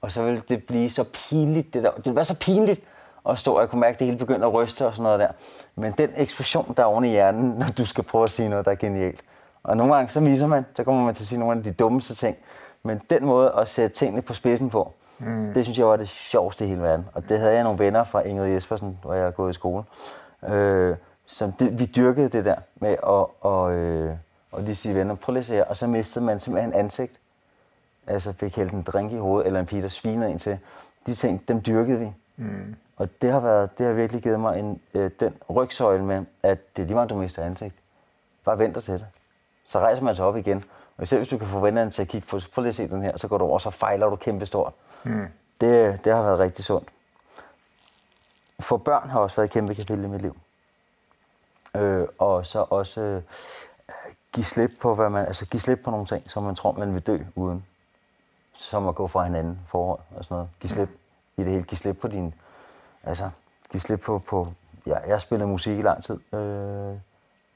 [0.00, 1.90] Og så vil det blive så pinligt, det der.
[1.90, 2.80] Det vil være så pinligt
[3.28, 5.20] at stå, og jeg kunne mærke, at det hele begynder at ryste og sådan noget
[5.20, 5.28] der.
[5.74, 8.64] Men den eksplosion, der er oven i hjernen, når du skal prøve at sige noget,
[8.64, 9.20] der er genialt.
[9.64, 11.72] Og nogle gange, så misser man, så kommer man til at sige nogle af de
[11.72, 12.36] dummeste ting.
[12.82, 15.52] Men den måde at sætte tingene på spidsen på, mm.
[15.54, 17.06] det synes jeg var det sjoveste i hele verden.
[17.14, 19.84] Og det havde jeg nogle venner fra Ingrid Jespersen, hvor jeg er gået i skole.
[20.48, 20.96] Øh,
[21.26, 24.14] som det, vi dyrkede det der med at og, øh,
[24.52, 25.64] og lige sige venner, prøv lige at se her.
[25.64, 27.12] Og så mistede man simpelthen ansigt.
[28.06, 30.58] Altså fik hældt en drink i hovedet, eller en pige, der svinede ind til.
[31.06, 32.12] De ting, dem dyrkede vi.
[32.36, 32.76] Mm.
[32.96, 36.76] Og det har, været, det har virkelig givet mig en, øh, den rygsøjle med, at
[36.76, 37.74] det er lige meget, du mister ansigt.
[38.44, 39.06] Bare venter til det.
[39.68, 40.64] Så rejser man sig op igen.
[40.98, 42.88] Og selv hvis du kan få vennerne til at kigge på, prøv lige at se
[42.88, 44.72] den her, så går du over, så fejler du kæmpe stort.
[45.04, 45.26] Mm.
[45.60, 46.88] Det, det har været rigtig sundt.
[48.60, 50.36] For børn har også været et kæmpe kapitel i mit liv.
[51.76, 53.22] Øh, og så også øh,
[54.32, 56.94] give slip på, hvad man, altså give slip på nogle ting, som man tror, man
[56.94, 57.66] vil dø uden.
[58.54, 60.48] Som at gå fra hinanden forhold og sådan noget.
[60.60, 60.88] Give slip
[61.36, 61.64] i det hele.
[61.64, 62.34] Give slip på din,
[63.02, 63.30] altså
[63.70, 64.46] give slip på, på
[64.86, 66.18] ja, jeg har spillet musik i lang tid.
[66.32, 66.98] Øh,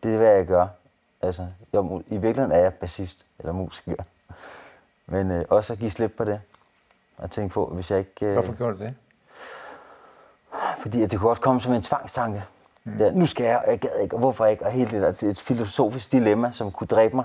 [0.03, 0.67] det er, hvad jeg gør.
[1.23, 4.03] Altså, jeg, i virkeligheden er jeg bassist eller musiker.
[5.07, 6.41] Men øh, også at give slip på det.
[7.17, 8.27] Og tænke på, hvis jeg ikke...
[8.27, 8.95] Øh, Hvorfor gjorde du det?
[10.79, 12.45] Fordi at det kunne godt komme som en tvangstanke.
[12.85, 12.99] Mm.
[12.99, 14.65] Ja, nu skal jeg, og jeg gad ikke, og hvorfor ikke?
[14.65, 17.25] Og hele det der, et filosofisk dilemma, som kunne dræbe mig.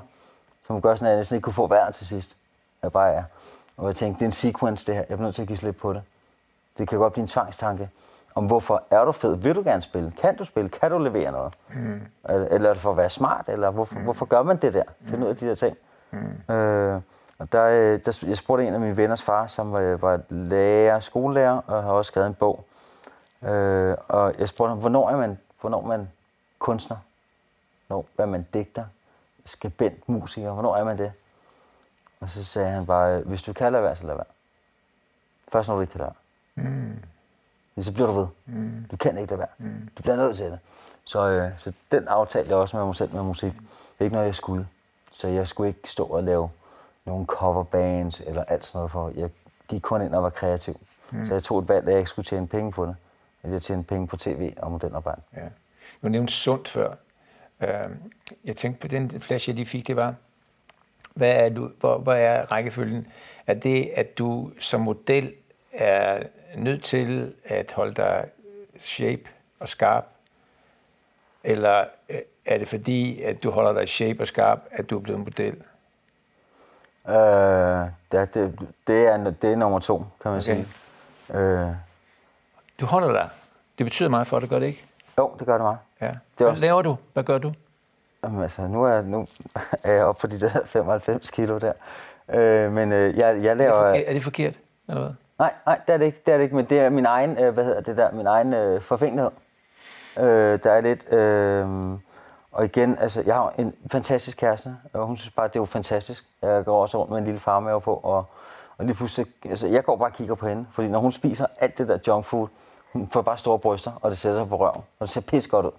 [0.67, 2.37] Som gør sådan, at jeg næsten ikke kunne få vejr til sidst.
[2.83, 3.23] Jeg bare er.
[3.77, 5.01] Og jeg tænkte, det er en sequence det her.
[5.01, 6.03] Jeg bliver nødt til at give slip på det.
[6.77, 7.89] Det kan godt blive en tvangstanke.
[8.35, 9.35] Om hvorfor er du fed?
[9.35, 10.11] Vil du gerne spille?
[10.11, 10.69] Kan du spille?
[10.69, 11.53] Kan du levere noget?
[11.73, 12.01] Mm.
[12.29, 13.49] Eller er det for at være smart?
[13.49, 14.03] Eller hvorfor, mm.
[14.03, 14.83] hvorfor gør man det der?
[15.05, 15.77] Find ud af de der ting.
[16.11, 16.53] Mm.
[16.53, 17.01] Øh,
[17.37, 20.99] og der, øh, der, jeg spurgte en af mine venners far, som var, var lærer,
[20.99, 22.65] skolelærer, og har også skrevet en bog.
[23.43, 26.09] Øh, og jeg spurgte ham, hvornår er man Hvornår man
[26.59, 26.97] kunstner?
[27.87, 28.85] Hvornår er man digter?
[29.45, 30.51] Skribent, musiker?
[30.51, 31.13] Hvornår er man det?
[32.19, 34.25] Og så sagde han bare, hvis du kan lade være, så lad være.
[35.51, 36.13] Først når du ikke kan lade
[36.55, 36.69] være.
[36.69, 37.03] Mm.
[37.81, 38.27] Så bliver du ved.
[38.45, 38.85] Mm.
[38.91, 39.47] Du kan ikke lade være.
[39.57, 39.89] Mm.
[39.97, 40.59] Du bliver nødt til det.
[41.05, 43.53] Så, øh, så den aftalte jeg også med mig selv med musik.
[43.53, 44.67] Det er ikke noget, jeg skulle.
[45.11, 46.49] Så jeg skulle ikke stå og lave
[47.05, 49.11] nogle coverbands eller alt sådan noget for.
[49.15, 49.29] Jeg
[49.67, 50.79] gik kun ind og var kreativ.
[51.11, 51.25] Mm.
[51.25, 52.95] Så jeg tog et valg, at jeg ikke skulle tjene penge på det
[53.43, 55.21] at jeg tjente penge på tv og modelarbejde.
[55.35, 55.41] Ja.
[56.03, 56.95] Du nævnte sundt før.
[57.61, 58.11] Øhm,
[58.45, 60.15] jeg tænkte på den flash, jeg lige fik, det var,
[61.15, 63.07] hvad er du, hvor, hvor er rækkefølgen?
[63.47, 65.33] Er det, at du som model
[65.73, 66.23] er
[66.55, 68.25] nødt til at holde dig
[68.79, 69.23] shape
[69.59, 70.05] og skarp?
[71.43, 75.01] Eller øh, er det fordi, at du holder dig shape og skarp, at du er
[75.01, 75.55] blevet model?
[77.09, 80.41] Øh, det, det, det, er, det er nummer to, kan man okay.
[80.41, 80.67] sige.
[81.39, 81.69] Øh,
[82.79, 83.29] du holder dig.
[83.77, 84.85] Det betyder meget for dig, gør det ikke?
[85.17, 85.77] Jo, det gør det meget.
[86.01, 86.07] Ja.
[86.07, 86.61] Det Hvad også...
[86.61, 86.97] laver du?
[87.13, 87.53] Hvad gør du?
[88.23, 89.27] Jamen, altså, nu er, nu
[89.83, 91.73] er jeg oppe på de der 95 kilo der.
[92.29, 93.73] Øh, men øh, jeg, jeg laver...
[93.73, 95.13] Er det, forkert, er det forkert, eller hvad?
[95.41, 96.21] Nej, nej, det er det ikke.
[96.25, 98.27] Det er det ikke, men det er min egen, øh, hvad hedder det der, min
[98.27, 99.31] egen øh, forfængelighed.
[100.19, 101.13] Øh, der er lidt...
[101.13, 101.99] Øh,
[102.51, 105.65] og igen, altså, jeg har en fantastisk kæreste, og hun synes bare, det er jo
[105.65, 106.25] fantastisk.
[106.41, 108.25] Jeg går også rundt med en lille farmave på, og,
[108.77, 111.45] og lige pludselig, altså, jeg går bare og kigger på hende, fordi når hun spiser
[111.59, 112.47] alt det der junk food,
[112.93, 115.47] hun får bare store bryster, og det sætter sig på røven, og det ser pis
[115.47, 115.71] godt ud.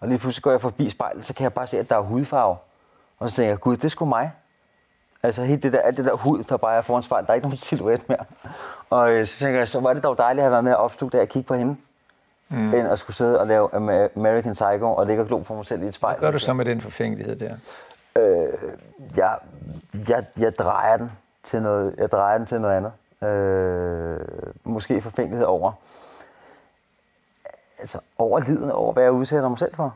[0.00, 2.00] Og lige pludselig går jeg forbi spejlet, så kan jeg bare se, at der er
[2.00, 2.56] hudfarve.
[3.18, 4.32] Og så tænker jeg, gud, det er sgu mig.
[5.24, 7.34] Altså helt det der, alt det der hud, der bare er foran spejlet, der er
[7.34, 8.24] ikke nogen silhuet mere.
[8.90, 10.78] Og øh, så tænker jeg, så var det dog dejligt at have været med at
[10.78, 11.76] opstå der og kigge på hende.
[12.48, 12.74] Mm.
[12.74, 13.74] End at skulle sidde og lave
[14.16, 16.18] American Psycho og ligge og glo på mig selv i et spejl.
[16.18, 17.56] Hvad gør du så med den forfængelighed der?
[18.16, 18.52] Øh,
[19.16, 19.36] jeg,
[20.08, 21.12] jeg, jeg drejer den
[21.44, 22.92] til noget, jeg drejer den til noget andet.
[23.28, 24.20] Øh,
[24.64, 25.72] måske forfængelighed over,
[27.78, 29.94] altså over livet, over hvad jeg udsætter mig selv for.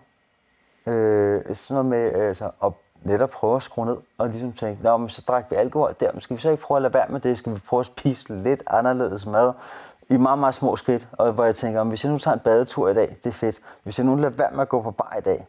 [0.87, 2.73] Øh, sådan noget med altså, at
[3.03, 6.13] netop prøve at skrue ned og ligesom tænke, Nå, men så drak vi alkohol der,
[6.13, 7.39] men skal vi så ikke prøve at lade være med det?
[7.39, 9.53] Skal vi prøve at spise lidt anderledes mad?
[10.09, 12.41] I meget, meget små skridt, og hvor jeg tænker, om hvis jeg nu tager en
[12.41, 13.57] badetur i dag, det er fedt.
[13.83, 15.47] Hvis jeg nu lader være med at gå på bar i dag,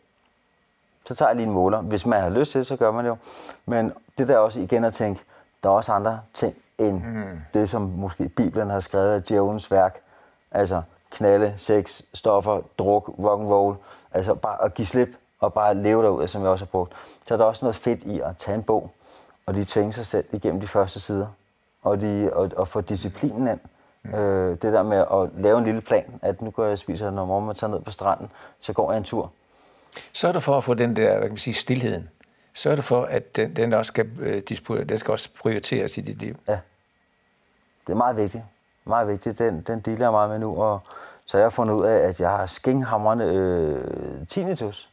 [1.05, 1.81] så tager jeg lige en måler.
[1.81, 3.17] Hvis man har lyst til det, så gør man det jo.
[3.65, 5.21] Men det der også igen at tænke,
[5.63, 7.41] der er også andre ting end mm.
[7.53, 9.99] det, som måske Bibelen har skrevet af Djævelens værk.
[10.51, 10.81] Altså
[11.11, 13.75] knalde, sex, stoffer, druk, rock and roll.
[14.11, 15.09] Altså bare at give slip
[15.39, 16.93] og bare leve derud, som jeg også har brugt.
[17.25, 18.91] Så er der også noget fedt i at tage en bog,
[19.45, 21.27] og de tvinge sig selv igennem de første sider.
[21.81, 23.59] Og, de, og, og få disciplinen ind.
[24.03, 24.13] Mm.
[24.13, 27.11] Øh, det der med at lave en lille plan, at nu går jeg og spiser,
[27.11, 28.29] når morgen tager ned på stranden,
[28.59, 29.31] så går jeg en tur.
[30.13, 32.09] Så er det for at få den der, hvad kan man sige, stillheden.
[32.53, 34.41] Så er det for, at den, den også skal, øh,
[34.89, 36.35] den skal også prioriteres i dit liv.
[36.47, 36.59] Ja.
[37.87, 38.43] Det er meget vigtigt.
[38.85, 39.39] Meget vigtigt.
[39.39, 40.61] Den, den dealer jeg meget med nu.
[40.61, 40.79] Og
[41.25, 44.88] så jeg har fundet ud af, at jeg har skinghamrende øh, tinnitus.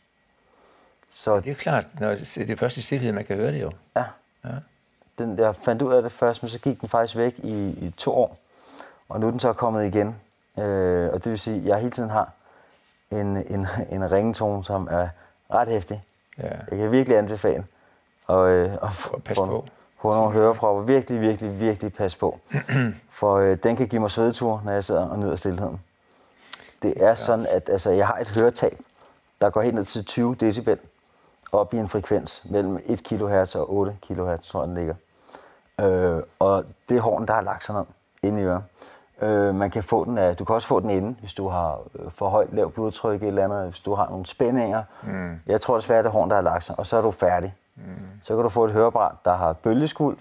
[1.09, 3.73] Så det er klart, når det er først i stillhed, man kan høre det jo.
[3.97, 4.05] Ja.
[4.45, 4.51] ja.
[5.19, 7.95] Den, jeg fandt ud af det først, men så gik den faktisk væk i, i
[7.97, 8.39] to år.
[9.09, 10.17] Og nu er den så kommet igen.
[10.59, 12.31] Øh, og det vil sige, at jeg hele tiden har
[13.11, 15.09] en, en, en ringetone, som er
[15.51, 16.05] ret hæftig.
[16.39, 16.49] Ja.
[16.71, 17.67] Jeg kan virkelig anbefale.
[18.27, 19.67] Og, øh, og, og pas på.
[20.03, 20.83] Få nogle hørepropper.
[20.83, 22.39] Virkelig, virkelig, virkelig pas på.
[23.19, 25.81] For øh, den kan give mig svedetur, når jeg sidder og nyder stillheden.
[26.83, 27.15] Det er ja.
[27.15, 28.79] sådan, at altså, jeg har et høretab,
[29.41, 30.79] der går helt ned til 20 decibel
[31.53, 34.95] op i en frekvens mellem 1 kHz og 8 kHz, tror jeg, den ligger.
[35.81, 37.85] Øh, og det er horn, der har lagt sig ned
[38.23, 38.63] inde i øret.
[39.23, 41.81] Øh, man kan få den af, du kan også få den inde, hvis du har
[41.95, 44.83] øh, for højt lavt blodtryk eller andet, hvis du har nogle spændinger.
[45.03, 45.41] Mm.
[45.47, 47.55] Jeg tror desværre, det er horn, der har lagt sig, og så er du færdig.
[47.77, 47.83] Mm.
[48.23, 50.19] Så kan du få et høreapparat, der har bølgeskuld,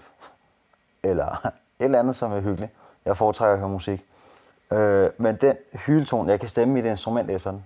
[1.02, 2.72] eller et eller andet, som er hyggeligt.
[3.04, 4.04] Jeg foretrækker at høre musik.
[4.72, 7.64] Øh, men den hyletone, jeg kan stemme det instrument efter den.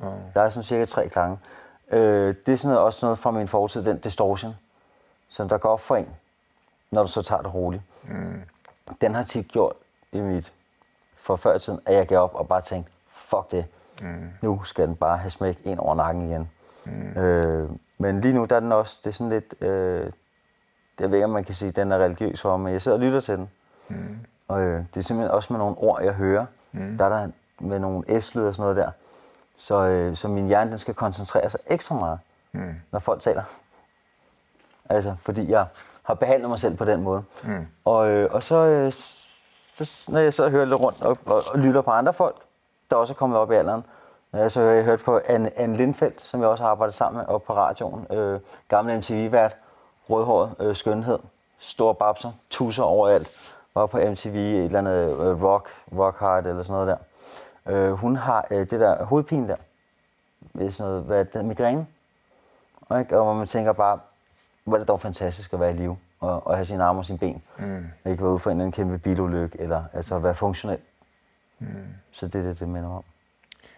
[0.00, 0.06] Mm.
[0.34, 1.38] Der er sådan cirka tre klange.
[1.90, 4.56] Øh, det er sådan noget, også noget fra min fortid, den distortion,
[5.28, 6.08] som der går op for en,
[6.90, 7.82] når du så tager det roligt.
[8.02, 8.42] Mm.
[9.00, 9.76] Den har tit gjort
[10.12, 10.52] i mit
[11.16, 13.66] for før i tiden, at jeg gav op og bare tænkte, fuck det,
[14.00, 14.30] mm.
[14.42, 16.50] nu skal den bare have smæk ind over nakken igen.
[16.84, 17.20] Mm.
[17.22, 20.12] Øh, men lige nu, der er den også, det er sådan lidt, øh,
[21.00, 22.98] jeg ved ikke, om man kan sige, at den er religiøs for men jeg sidder
[22.98, 23.50] og lytter til den.
[23.88, 24.18] Mm.
[24.48, 26.46] Og øh, det er simpelthen også med nogle ord, jeg hører.
[26.72, 26.98] Mm.
[26.98, 27.28] Der er der
[27.60, 28.90] med nogle s og sådan noget der.
[29.58, 32.18] Så, øh, så min hjerne, den skal koncentrere sig ekstra meget,
[32.52, 32.74] mm.
[32.90, 33.42] når folk taler.
[34.88, 35.66] Altså, fordi jeg
[36.02, 37.22] har behandlet mig selv på den måde.
[37.44, 37.66] Mm.
[37.84, 41.58] Og, øh, og så, øh, så, når jeg så hører lidt rundt og, og, og
[41.58, 42.36] lytter på andre folk,
[42.90, 43.84] der også er kommet op i alderen,
[44.32, 46.94] når jeg så hører, jeg hørt på Anne, Anne Lindfeldt, som jeg også har arbejdet
[46.94, 48.06] sammen med op på radioen.
[48.10, 49.56] Øh, gamle MTV-vært,
[50.10, 51.18] rødhåret, øh, skønhed,
[51.58, 53.30] store babser, tusser overalt.
[53.74, 56.96] Var på MTV, et eller andet øh, rock, rock hard eller sådan noget der.
[57.68, 59.56] Øh, hun har øh, det der hovedpine der,
[60.70, 61.86] sådan noget, hvad det, migræne.
[62.80, 64.00] Og, og hvor man tænker bare,
[64.64, 67.04] hvor er det dog fantastisk at være i live og, og have sine arme og
[67.04, 67.42] sine ben.
[67.58, 68.10] Mm.
[68.10, 70.78] Ikke være ude for en kæmpe bilulykke, eller altså være funktionel.
[71.58, 71.66] Mm.
[72.12, 73.04] Så det er det, det minder om.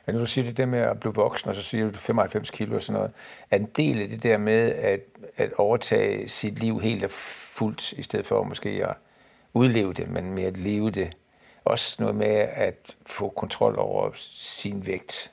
[0.07, 2.51] Ja, når du siger det der med at blive voksen, og så siger du 95
[2.51, 3.12] kilo og sådan noget,
[3.51, 5.01] er en del af det der med at,
[5.36, 8.95] at overtage sit liv helt og fuldt, i stedet for måske at
[9.55, 11.16] udleve det, men med at leve det.
[11.64, 15.30] Også noget med at få kontrol over sin vægt.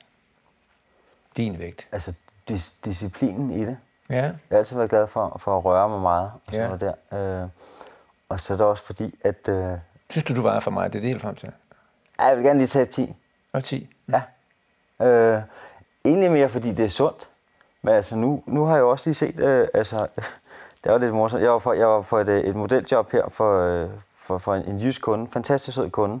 [1.36, 1.88] Din vægt.
[1.92, 2.12] Altså
[2.50, 3.78] dis- disciplinen i det.
[4.10, 4.14] Ja.
[4.16, 6.30] Jeg har altid været glad for, for at røre mig meget.
[6.34, 6.66] Og, sådan ja.
[6.66, 7.42] noget der.
[7.42, 7.48] Øh,
[8.28, 9.48] og så er det også fordi, at...
[9.48, 9.72] Øh,
[10.10, 10.92] Synes du, du var for mig?
[10.92, 11.52] Det er det helt frem til.
[12.20, 13.14] Ja, jeg vil gerne lige tage 10.
[13.52, 13.88] Og 10?
[14.08, 14.22] Ja.
[15.06, 15.42] Øh,
[16.04, 17.28] egentlig mere, fordi det er sundt.
[17.82, 19.96] Men altså, nu, nu har jeg også lige set, øh, altså,
[20.84, 21.42] det var lidt morsomt.
[21.42, 23.90] Jeg var på, jeg var på et, et modeljob her for, øh,
[24.28, 25.28] for, for en, en jysk kunde.
[25.32, 26.20] Fantastisk sød kunde.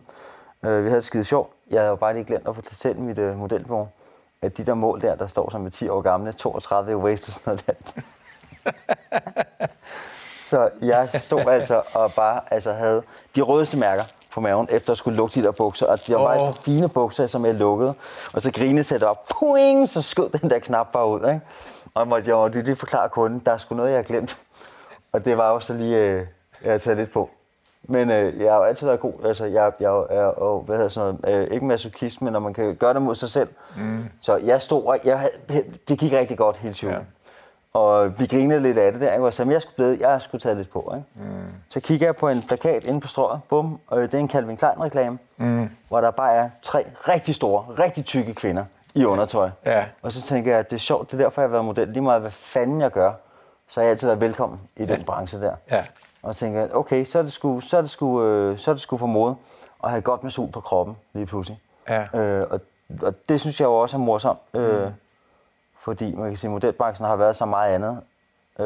[0.64, 1.52] Øh, vi havde skide sjovt.
[1.70, 3.88] Jeg havde jo bare lige glemt at fortælle mit øh, modelbureau,
[4.42, 7.32] at de der mål der, der står som er 10 år gamle, 32 waist og
[7.32, 8.02] sådan noget der.
[10.48, 13.02] så jeg stod altså og bare altså havde
[13.36, 15.86] de rødeste mærker på maven, efter at skulle lukke de der bukser.
[15.86, 16.54] Og de var oh.
[16.54, 17.94] fine bukser, som jeg lukkede.
[18.34, 19.28] Og så grinede sætte op.
[19.28, 21.20] Puing, så skød den der knap bare ud.
[21.20, 21.40] Ikke?
[21.94, 24.38] Og jeg måtte jo lige forklare kunden, der er sgu noget, jeg har glemt.
[25.12, 26.26] Og det var også lige, øh,
[26.64, 27.30] jeg har taget lidt på.
[27.82, 29.12] Men øh, jeg har jo altid været god.
[29.24, 32.54] Altså, jeg, jeg er og, hvad hedder sådan noget, øh, ikke masochist, men når man
[32.54, 33.48] kan gøre det mod sig selv.
[33.76, 34.04] Mm.
[34.20, 35.30] Så jeg stod, og jeg,
[35.88, 36.94] det gik rigtig godt hele tiden.
[36.94, 37.00] Ja.
[37.72, 40.54] Og vi grinede lidt af det der, og så jeg skulle, blive, jeg skulle tage
[40.54, 40.92] lidt på.
[40.96, 41.28] Ikke?
[41.30, 41.46] Mm.
[41.68, 44.56] Så kigger jeg på en plakat inde på strået, bum, og det er en Calvin
[44.56, 45.68] Klein reklame, mm.
[45.88, 48.64] hvor der bare er tre rigtig store, rigtig tykke kvinder
[48.94, 49.50] i undertøj.
[49.66, 49.84] Ja.
[50.02, 51.88] Og så tænker jeg, at det er sjovt, det er derfor, jeg har været model.
[51.88, 53.12] Lige meget, hvad fanden jeg gør,
[53.68, 55.54] så har jeg altid været velkommen i den branche der.
[55.70, 55.84] Ja.
[56.22, 58.82] Og tænker, okay, så er det sgu, så er det sgu, øh, så er det
[58.82, 59.36] sgu på mode
[59.84, 61.60] at have godt med sol på kroppen lige pludselig.
[61.88, 62.18] Ja.
[62.20, 62.60] Øh, og,
[63.02, 64.92] og det synes jeg jo også er morsomt, øh, mm.
[65.80, 68.00] fordi man kan sige, at modelbranchen har været så meget andet.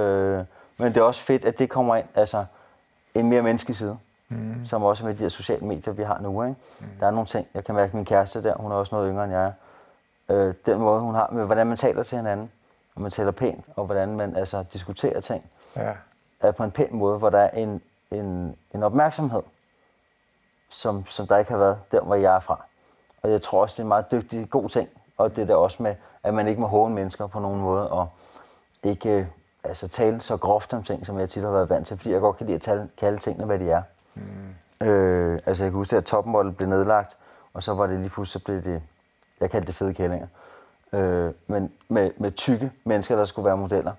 [0.00, 0.44] Øh,
[0.76, 2.44] men det er også fedt, at det kommer ind, altså
[3.14, 3.98] en mere menneskelig side,
[4.28, 4.66] mm.
[4.66, 6.42] som også med de her sociale medier, vi har nu.
[6.42, 6.56] Ikke?
[6.80, 6.86] Mm.
[7.00, 9.24] Der er nogle ting, jeg kan mærke, min kæreste der, hun er også noget yngre
[9.24, 9.52] end jeg er.
[10.28, 12.50] Øh, den måde, hun har med, hvordan man taler til hinanden,
[12.94, 15.92] og man taler pænt, og hvordan man altså, diskuterer ting, Ja.
[16.40, 19.42] er på en pæn måde, hvor der er en, en, en opmærksomhed,
[20.70, 22.64] som, som der ikke har været der, hvor jeg er fra.
[23.22, 24.88] Og jeg tror også, det er en meget dygtig, god ting.
[25.18, 28.08] Og det der også med, at man ikke må håne mennesker på nogen måde, og
[28.82, 29.26] ikke øh,
[29.64, 32.20] altså, tale så groft om ting, som jeg tit har været vant til, fordi jeg
[32.20, 33.82] godt kan lide at tale, kalde tingene, hvad de er.
[34.14, 34.86] Mm.
[34.86, 37.16] Øh, altså jeg kan huske, at topmodel blev nedlagt,
[37.54, 38.82] og så var det lige pludselig, så blev det,
[39.40, 40.26] jeg kaldte det fede kællinger,
[40.92, 43.92] øh, men med, med tykke mennesker, der skulle være modeller.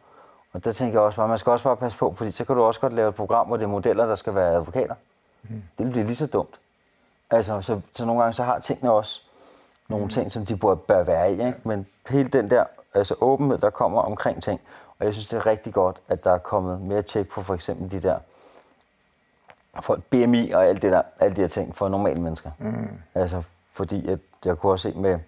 [0.54, 2.56] Og der tænker jeg også bare, man skal også bare passe på, fordi så kan
[2.56, 4.96] du også godt lave et program, hvor det er modeller, der skal være advokater.
[5.44, 5.64] Mm.
[5.78, 6.60] Det bliver lige så dumt.
[7.30, 9.22] Altså, så, så nogle gange så har tingene også
[9.88, 11.34] nogle ting, som de bør, bør være i.
[11.34, 11.56] Ikke?
[11.64, 14.62] Men hele den der altså åbenhed, der kommer omkring ting.
[15.00, 17.54] Og jeg synes, det er rigtig godt, at der er kommet mere tjek på for
[17.54, 18.20] eksempel de der
[19.82, 22.52] for BMI og alt det der, alle de her ting for normale mennesker.
[22.60, 22.90] Mm.
[23.16, 25.20] Altså, fordi at jeg kunne også se med,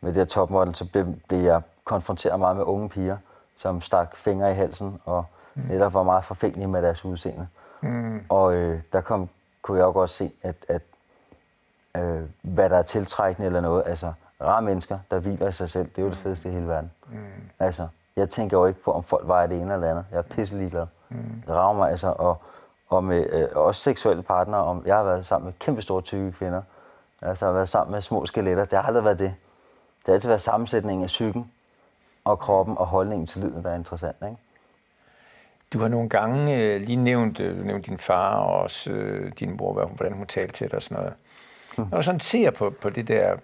[0.00, 3.16] med det her topmodel, så blev, blev jeg konfronteret meget med unge piger,
[3.56, 5.24] som stak fingre i halsen og
[5.54, 5.62] mm.
[5.68, 7.48] netop var meget forfængelige med deres udseende.
[7.80, 8.24] Mm.
[8.28, 9.28] Og øh, der kom,
[9.62, 10.82] kunne jeg også godt se, at, at
[11.96, 13.82] øh, hvad der er tiltrækkende eller noget.
[13.86, 16.68] Altså, rare mennesker, der hviler i sig selv, det er jo det fedeste i hele
[16.68, 16.90] verden.
[17.08, 17.16] Mm.
[17.58, 20.06] Altså, jeg tænker jo ikke på, om folk var det ene eller andet.
[20.10, 20.86] Jeg er pisse ligeglad.
[21.08, 21.42] Mm.
[21.48, 22.38] Rager mig altså, og,
[22.88, 24.60] og med øh, også seksuelle partnere.
[24.60, 26.62] Om, jeg har været sammen med kæmpe store tykke kvinder.
[27.22, 28.64] Altså, jeg har været sammen med små skeletter.
[28.64, 29.34] Det har aldrig været det.
[30.06, 31.52] Det har altid været sammensætningen af psyken
[32.24, 34.16] og kroppen og holdningen til livet, der er interessant.
[34.22, 34.36] Ikke?
[35.72, 39.32] Du har nogle gange øh, lige nævnt, øh, du nævnte din far og også øh,
[39.40, 41.14] din mor, hvordan hun talte til dig og sådan noget.
[41.78, 41.86] Mm.
[41.90, 43.36] Når du sådan ser på, på det der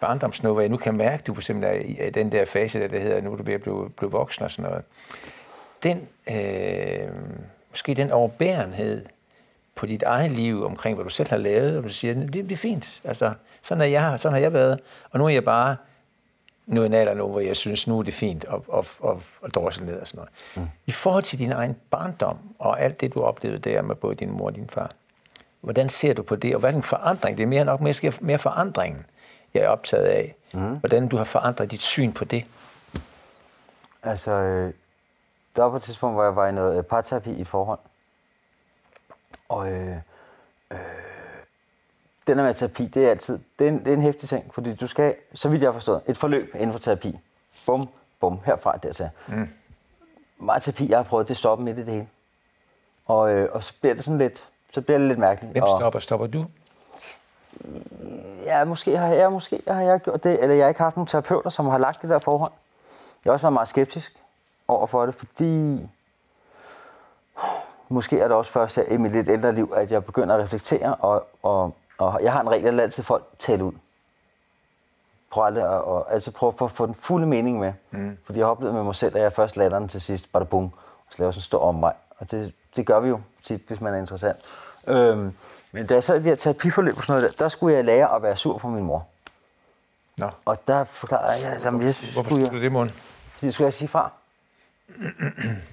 [0.00, 2.80] barndomsnummer, jeg nu kan mærke, du for eksempel er i er i den der fase,
[2.80, 4.84] der, der hedder, nu er du ved at blive, blive voksen og sådan noget.
[5.82, 7.08] Den, øh,
[7.70, 9.06] måske den overbærenhed
[9.74, 12.52] på dit eget liv omkring, hvad du selv har lavet, og du siger, det, det
[12.52, 13.00] er fint.
[13.04, 13.32] Altså,
[13.64, 14.80] sådan, er jeg, sådan har jeg været.
[15.10, 15.76] Og nu er jeg bare
[16.66, 19.16] nu er en alder nu, hvor jeg synes, nu er det fint at, at, at,
[19.44, 20.30] at drosle ned og sådan noget.
[20.56, 20.72] Mm.
[20.86, 24.30] I forhold til din egen barndom og alt det, du oplevede der med både din
[24.30, 24.90] mor og din far,
[25.60, 27.36] hvordan ser du på det, og hvad er den forandring?
[27.36, 29.06] Det er mere nok mere, mere forandringen,
[29.54, 30.34] jeg er optaget af.
[30.54, 30.76] Mm.
[30.76, 32.44] Hvordan du har forandret dit syn på det.
[34.02, 34.72] Altså, øh,
[35.56, 37.78] der var på et tidspunkt, hvor jeg var i noget øh, parterapi i et forhold.
[39.48, 39.96] Og øh,
[40.70, 40.78] øh,
[42.26, 44.54] den her med terapi, det er altid, det er, en, det er en hæftig ting,
[44.54, 47.18] fordi du skal, så vidt jeg har forstået, et forløb inden for terapi.
[47.66, 47.88] Bum,
[48.20, 49.10] bum, herfra dertil.
[49.26, 49.48] Mm.
[50.38, 52.08] Meget terapi, jeg har prøvet, det stopper midt i det hele.
[53.06, 55.52] Og, øh, og så bliver det sådan lidt, så bliver det lidt mærkeligt.
[55.52, 55.98] Hvem og, stopper?
[55.98, 56.46] Stopper du?
[58.44, 61.06] Ja, måske har jeg, måske har jeg gjort det, eller jeg har ikke haft nogen
[61.06, 62.52] terapeuter, som har lagt det der forhold.
[63.24, 64.16] Jeg har også været meget skeptisk
[64.68, 65.80] over for det, fordi
[67.88, 70.42] måske er det også først her i mit lidt ældre liv, at jeg begynder at
[70.42, 73.72] reflektere, og, og, og jeg har en regel, at altid folk tale ud.
[75.30, 77.72] Prøv aldrig at, og, altså prøv at få den fulde mening med.
[77.90, 78.18] Mm.
[78.24, 80.44] Fordi jeg har oplevet med mig selv, at jeg først lader den til sidst, bare
[80.44, 80.70] bum, og
[81.10, 81.92] så laver sådan en stor omvej.
[82.18, 84.36] Og det, det gør vi jo tit, hvis man er interessant.
[84.88, 85.32] Øhm,
[85.72, 87.84] men da jeg sad i det her terapiforløb og sådan noget, der, der skulle jeg
[87.84, 89.06] lære at være sur på min mor.
[90.18, 90.30] Nå.
[90.44, 92.92] Og der forklarede jeg, at jeg, Hvorfor jeg skulle skulle, du det, Morten?
[93.42, 94.10] jeg, skulle jeg sige fra.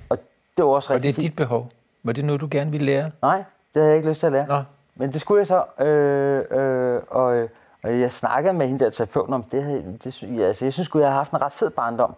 [0.10, 0.18] og
[0.58, 1.32] det var også Og rigtig det er fint.
[1.32, 1.72] dit behov.
[2.04, 3.12] Var det noget, du gerne ville lære?
[3.22, 3.38] Nej,
[3.74, 4.48] det havde jeg ikke lyst til at lære.
[4.48, 4.64] Nå.
[5.02, 7.48] Men det skulle jeg så, øh, øh, og,
[7.84, 11.02] og jeg snakkede med hende der terapeuten om, det, havde, det altså, jeg synes jeg
[11.02, 12.16] havde haft en ret fed barndom.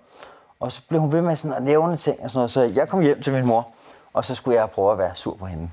[0.60, 2.90] Og så blev hun ved med sådan at nævne ting og sådan noget, så jeg
[2.90, 3.68] kom hjem til min mor,
[4.14, 5.70] og så skulle jeg prøve at være sur på hende.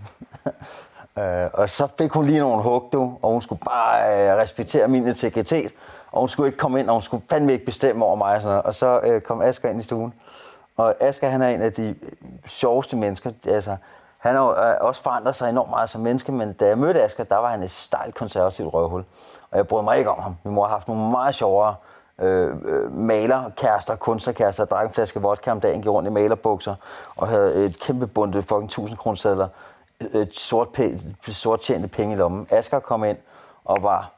[1.18, 4.88] øh, og så fik hun lige nogle hug, du, og hun skulle bare øh, respektere
[4.88, 5.72] min integritet,
[6.12, 8.40] og hun skulle ikke komme ind, og hun skulle fandme ikke bestemme over mig og
[8.42, 8.64] sådan noget.
[8.64, 10.14] Og så øh, kom Asger ind i stuen,
[10.76, 11.94] og Asger han er en af de
[12.46, 13.30] sjoveste mennesker.
[13.46, 13.76] Altså,
[14.20, 17.24] han har øh, også forandret sig enormt meget som menneske, men da jeg mødte Asger,
[17.24, 19.04] der var han et stejlt konservativt røvhul.
[19.50, 20.36] Og jeg brød mig ikke om ham.
[20.44, 21.74] Min mor har haft nogle meget sjovere
[22.18, 26.74] øh, øh malerkærester, kunstnerkærester, drak en flaske vodka om dagen, gik rundt i malerbukser,
[27.16, 29.48] og havde et kæmpe bunde fucking 1000 kroner
[30.00, 32.46] øh, et sort, pæ- sort tjente penge i lommen.
[32.50, 33.18] Asger kom ind
[33.64, 34.10] og var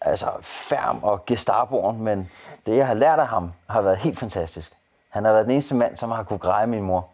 [0.00, 2.30] altså færm og gestapoen, men
[2.66, 4.72] det, jeg har lært af ham, har været helt fantastisk.
[5.08, 7.08] Han har været den eneste mand, som har kunne greje min mor.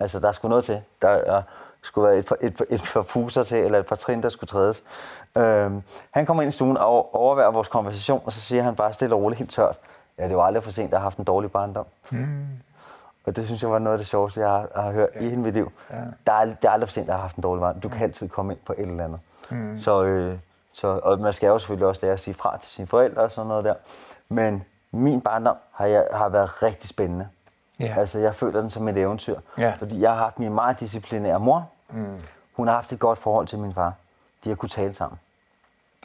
[0.00, 0.82] Altså, der skulle noget til.
[1.02, 1.42] Der øh,
[1.82, 4.48] skulle være et par, et, et par puser til, eller et par trin, der skulle
[4.48, 4.82] trædes.
[5.36, 8.92] Øhm, han kommer ind i stuen og overværer vores konversation, og så siger han bare
[8.92, 9.76] stille og roligt, helt tørt,
[10.18, 11.86] ja, det var aldrig for sent, at jeg har haft en dårlig barndom.
[12.10, 12.46] Mm.
[13.26, 15.20] Og det synes jeg var noget af det sjoveste, jeg har, har hørt ja.
[15.20, 15.72] i hele mit liv.
[15.90, 15.96] Ja.
[16.26, 17.72] Der, er, det er aldrig for sent, at jeg har haft en dårlig vej.
[17.82, 19.20] Du kan altid komme ind på et eller andet.
[19.50, 19.78] Mm.
[19.78, 20.38] Så, øh,
[20.72, 23.30] så, og man skal jo selvfølgelig også lære at sige fra til sine forældre og
[23.30, 23.74] sådan noget der.
[24.28, 27.28] Men min barndom har, jeg, har været rigtig spændende.
[27.80, 27.94] Ja.
[27.98, 29.40] Altså, jeg føler den som et eventyr.
[29.58, 29.74] Ja.
[29.78, 31.68] Fordi jeg har haft min meget disciplinære mor.
[31.90, 32.18] Mm.
[32.52, 33.92] Hun har haft et godt forhold til min far.
[34.44, 35.18] De har kunne tale sammen.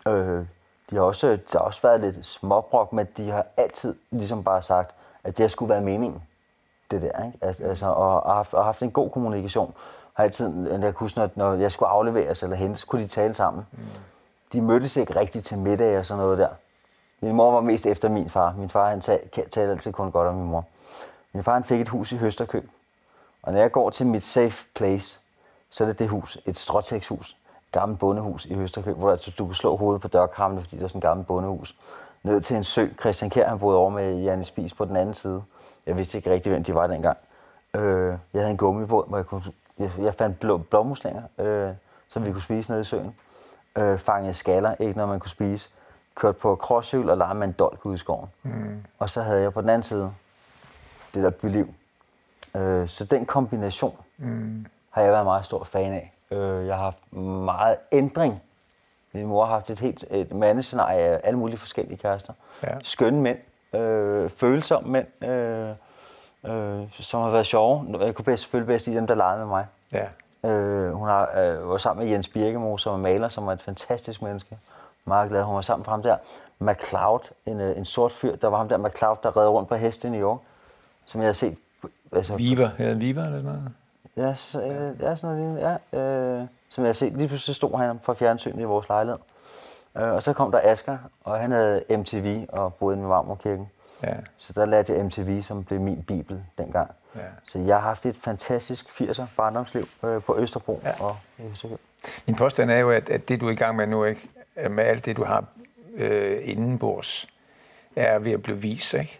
[0.07, 0.45] Øh,
[0.89, 4.61] de har også, der har også været lidt småbrok, men de har altid ligesom bare
[4.61, 6.24] sagt, at det skulle være meningen.
[6.91, 7.65] Det der, ikke?
[7.65, 9.74] Altså, og, og, haft, og haft en god kommunikation.
[10.13, 13.67] Har altid, jeg huske, når, når jeg skulle afleveres eller hentes, kunne de tale sammen.
[13.72, 13.80] Mm.
[14.53, 16.49] De mødtes ikke rigtigt til middag og sådan noget der.
[17.22, 18.53] Min mor var mest efter min far.
[18.57, 20.65] Min far han talte altid kun godt om min mor.
[21.34, 22.69] Min far han fik et hus i Høsterkøb.
[23.43, 25.19] Og når jeg går til mit safe place,
[25.69, 27.38] så er det det hus, et stråtægtshus,
[27.71, 30.88] gammelt bondehus i Høsterkøb, hvor altså, du kan slå hovedet på dørkarmene, fordi det er
[30.88, 31.75] sådan et gammelt bondehus.
[32.23, 32.88] Ned til en sø.
[32.99, 35.43] Christian Kjær, han boede over med Janne Spis på den anden side.
[35.86, 37.17] Jeg vidste ikke rigtig, hvem de var dengang.
[37.73, 39.43] Øh, jeg havde en gummibåd, hvor jeg, kunne,
[39.80, 41.73] jeg, jeg fandt blå, blåmuslinger, øh,
[42.09, 43.15] som vi kunne spise nede i søen.
[43.77, 45.69] Øh, fangede skaller, ikke noget man kunne spise.
[46.15, 48.30] Kørte på krosshjul og legede med en dolk ude i skoven.
[48.43, 48.84] Mm.
[48.99, 50.13] Og så havde jeg på den anden side
[51.14, 51.74] det der byliv.
[52.55, 54.66] Øh, så den kombination mm.
[54.89, 56.14] har jeg været meget stor fan af.
[56.32, 57.14] Øh, jeg har haft
[57.45, 58.41] meget ændring.
[59.14, 62.34] Min mor har haft et helt et mandescenarie af alle mulige forskellige kærester.
[62.64, 62.80] Ja.
[62.82, 63.38] Skønne mænd,
[63.76, 65.70] øh, følsomme mænd, øh,
[66.45, 67.97] øh, som har været sjove.
[67.99, 69.66] Jeg kunne bedst, selvfølgelig bedst i dem, der legede med mig.
[69.91, 70.07] Ja.
[70.49, 73.62] Øh, hun har, øh, var sammen med Jens Birkemo, som er maler, som er et
[73.62, 74.57] fantastisk menneske.
[75.05, 76.18] Meget glad, hun var sammen med ham der.
[76.60, 79.76] McCloud, en, øh, en sort fyr, der var ham der McCloud, der redde rundt på
[79.76, 80.39] heste i New York,
[81.10, 81.57] som jeg har set.
[82.12, 83.72] Altså, Viva, ja, Viva eller noget?
[84.18, 87.14] Ja, så, øh, ja, sådan noget ja, øh, som jeg har set.
[87.14, 89.20] Lige pludselig stod han fra fjernsynet i vores lejlighed.
[89.97, 93.70] Øh, og så kom der Asger, og han havde MTV og boede med Marmorkirken.
[94.03, 94.16] Ja.
[94.38, 96.91] Så der lærte jeg MTV, som blev min bibel dengang.
[97.16, 97.22] Ja.
[97.43, 101.03] Så jeg har haft et fantastisk 80'er barndomsliv øh, på Østerbro ja.
[101.03, 101.18] og
[101.51, 101.78] Østerbro.
[102.28, 104.30] Min påstand er jo, at, at det du er i gang med nu, ikke,
[104.70, 105.45] med alt det du har
[105.95, 107.28] øh, indenbords,
[107.95, 109.20] er ved at blive vist, ikke?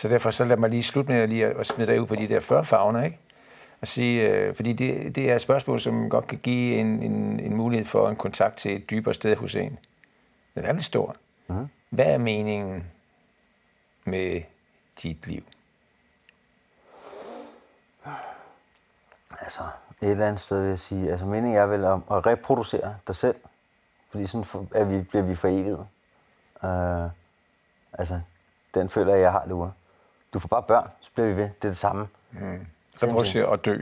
[0.00, 2.14] Så derfor så lad mig lige slutte med at, lige at smide dig ud på
[2.14, 3.18] de der 40 fagner, ikke?
[3.80, 7.40] at sige, øh, fordi det, det er et spørgsmål, som godt kan give en, en,
[7.40, 9.78] en mulighed for en kontakt til et dybere sted hos en.
[10.54, 11.16] Den er lidt stor.
[11.48, 11.68] Mm.
[11.90, 12.90] Hvad er meningen
[14.04, 14.42] med
[15.02, 15.42] dit liv?
[19.40, 19.62] Altså,
[20.02, 23.14] et eller andet sted vil jeg sige, altså meningen er vel at, at reproducere dig
[23.14, 23.36] selv,
[24.10, 25.86] fordi sådan for, at vi, bliver vi foreviget.
[26.62, 27.10] Uh,
[27.92, 28.20] altså,
[28.74, 29.70] den føler jeg, jeg har nu.
[30.32, 31.42] Du får bare børn, så bliver vi ved.
[31.42, 32.08] Det er det samme.
[32.30, 32.66] Mm.
[33.02, 33.80] Reproducere og dø.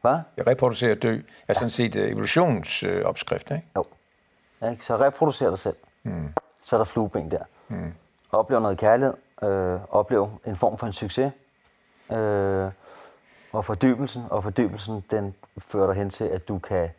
[0.00, 0.18] Hvad?
[0.36, 1.54] Jeg reproducerer og dø er ja.
[1.54, 3.66] sådan set uh, evolutionsopskrift, ikke?
[3.76, 3.84] Jo.
[4.62, 4.84] Ja, ikke?
[4.84, 5.76] Så reproducer dig selv.
[6.02, 6.34] Mm.
[6.60, 7.42] Så er der flueben der.
[7.68, 7.94] Mm.
[8.32, 9.14] Oplev noget kærlighed.
[9.42, 11.32] Øh, oplev en form for en succes.
[12.12, 12.70] Øh,
[13.52, 16.90] og fordybelsen, og fordybelsen, den fører dig hen til, at du kan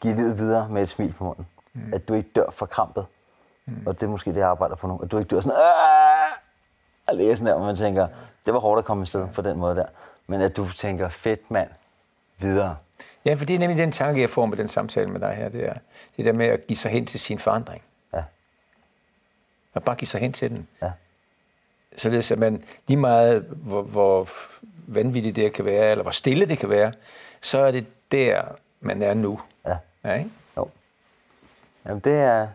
[0.00, 1.46] give livet videre med et smil på munden.
[1.72, 1.92] Mm.
[1.92, 3.06] At du ikke dør for krampet.
[3.66, 3.86] Mm.
[3.86, 5.00] Og det er måske det, jeg arbejder på nu.
[5.02, 5.56] At du ikke dør sådan,
[7.08, 8.08] at læse der, hvor man tænker,
[8.46, 9.86] det var hårdt at komme i sted for den måde der
[10.26, 11.70] men at du tænker, fedt mand,
[12.38, 12.76] videre.
[13.24, 15.48] Ja, for det er nemlig den tanke, jeg får med den samtale med dig her,
[15.48, 15.74] det er
[16.16, 17.82] det der med at give sig hen til sin forandring.
[18.14, 18.22] Ja.
[19.74, 20.68] At bare give sig hen til den.
[20.82, 20.90] Ja.
[21.96, 24.28] Således at man lige meget, hvor, hvor
[24.86, 26.92] vanvittigt det kan være, eller hvor stille det kan være,
[27.40, 28.42] så er det der,
[28.80, 29.40] man er nu.
[29.66, 29.76] Ja.
[30.04, 30.30] ja ikke?
[30.56, 30.68] Jo.
[31.86, 32.48] Jamen det er,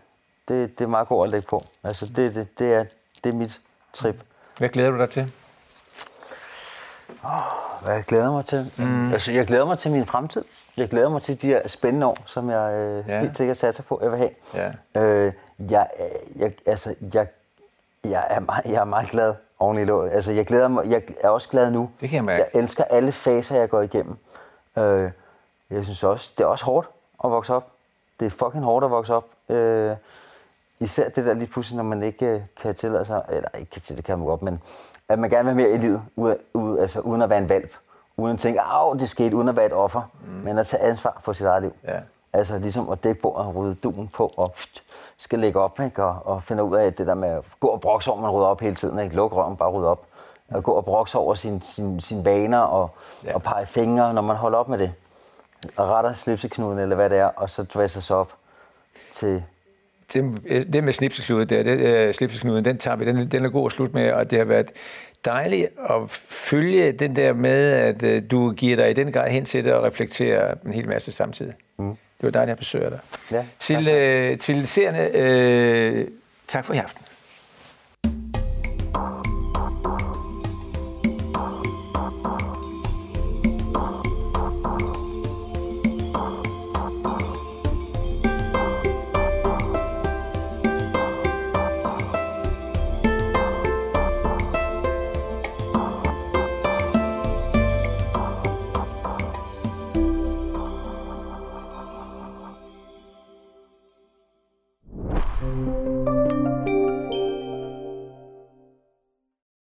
[0.47, 1.65] det, det er meget godt at lægge på.
[1.83, 2.85] Altså det, det, det, er,
[3.23, 3.59] det er mit
[3.93, 4.15] trip.
[4.59, 5.31] Hvad glæder du dig til?
[7.23, 8.71] Oh, hvad jeg glæder mig til?
[8.77, 9.11] Mm.
[9.11, 10.43] Altså, jeg glæder mig til min fremtid.
[10.77, 13.19] Jeg glæder mig til de her spændende år, som jeg øh, ja.
[13.19, 14.29] helt sikkert satser på, jeg vil have.
[14.53, 15.01] Ja.
[15.01, 17.27] Øh, jeg, øh, jeg, altså, jeg,
[18.03, 20.11] jeg, er meget, jeg er meget glad oven i låget.
[20.11, 21.89] Altså, jeg, glæder mig, jeg er også glad nu.
[22.01, 22.45] Det kan jeg mærke.
[22.53, 24.17] Jeg elsker alle faser, jeg går igennem.
[24.77, 25.11] Øh,
[25.69, 26.87] jeg synes også, det er også hårdt
[27.23, 27.67] at vokse op.
[28.19, 29.25] Det er fucking hårdt at vokse op.
[29.49, 29.95] Øh,
[30.79, 33.81] især det der lige pludselig, når man ikke øh, kan tillade sig, eller ikke kan
[33.81, 34.61] til det kan man godt, men
[35.09, 37.71] at man gerne vil mere i livet, ud, ud, altså uden at være en valp.
[38.17, 40.01] Uden at tænke, at det skete, uden at være et offer.
[40.25, 40.31] Mm.
[40.31, 41.73] Men at tage ansvar for sit eget liv.
[41.87, 41.99] Ja.
[42.33, 44.83] Altså ligesom at dække bordet og rydde duen på og pft,
[45.17, 46.03] skal lægge op ikke?
[46.03, 48.47] Og, og finde ud af det der med at gå og brokse over, man rydder
[48.47, 48.99] op hele tiden.
[48.99, 49.15] Ikke?
[49.15, 50.05] Luk røven, bare rydde op.
[50.49, 52.89] At gå og brokse over sine sin, sin vaner og,
[53.23, 53.35] ja.
[53.35, 54.93] og pege fingre, når man holder op med det.
[55.77, 58.33] Og retter slipseknuden eller hvad det er, og så dvæsser sig op
[59.15, 59.43] til
[60.13, 63.49] det, øh, det med slipseknuden der, det, uh, slipseknuden, den tager vi, den, den er
[63.49, 64.67] god at slutte med, og det har været
[65.25, 69.45] dejligt at følge den der med, at uh, du giver dig i den grad hen
[69.45, 71.53] til det og reflekterer en hel masse samtidig.
[71.77, 71.89] Mm.
[71.89, 72.99] Det var dejligt at besøge dig.
[73.31, 75.09] Ja, til, uh, til seerne,
[75.99, 76.07] uh,
[76.47, 77.05] tak for i aften.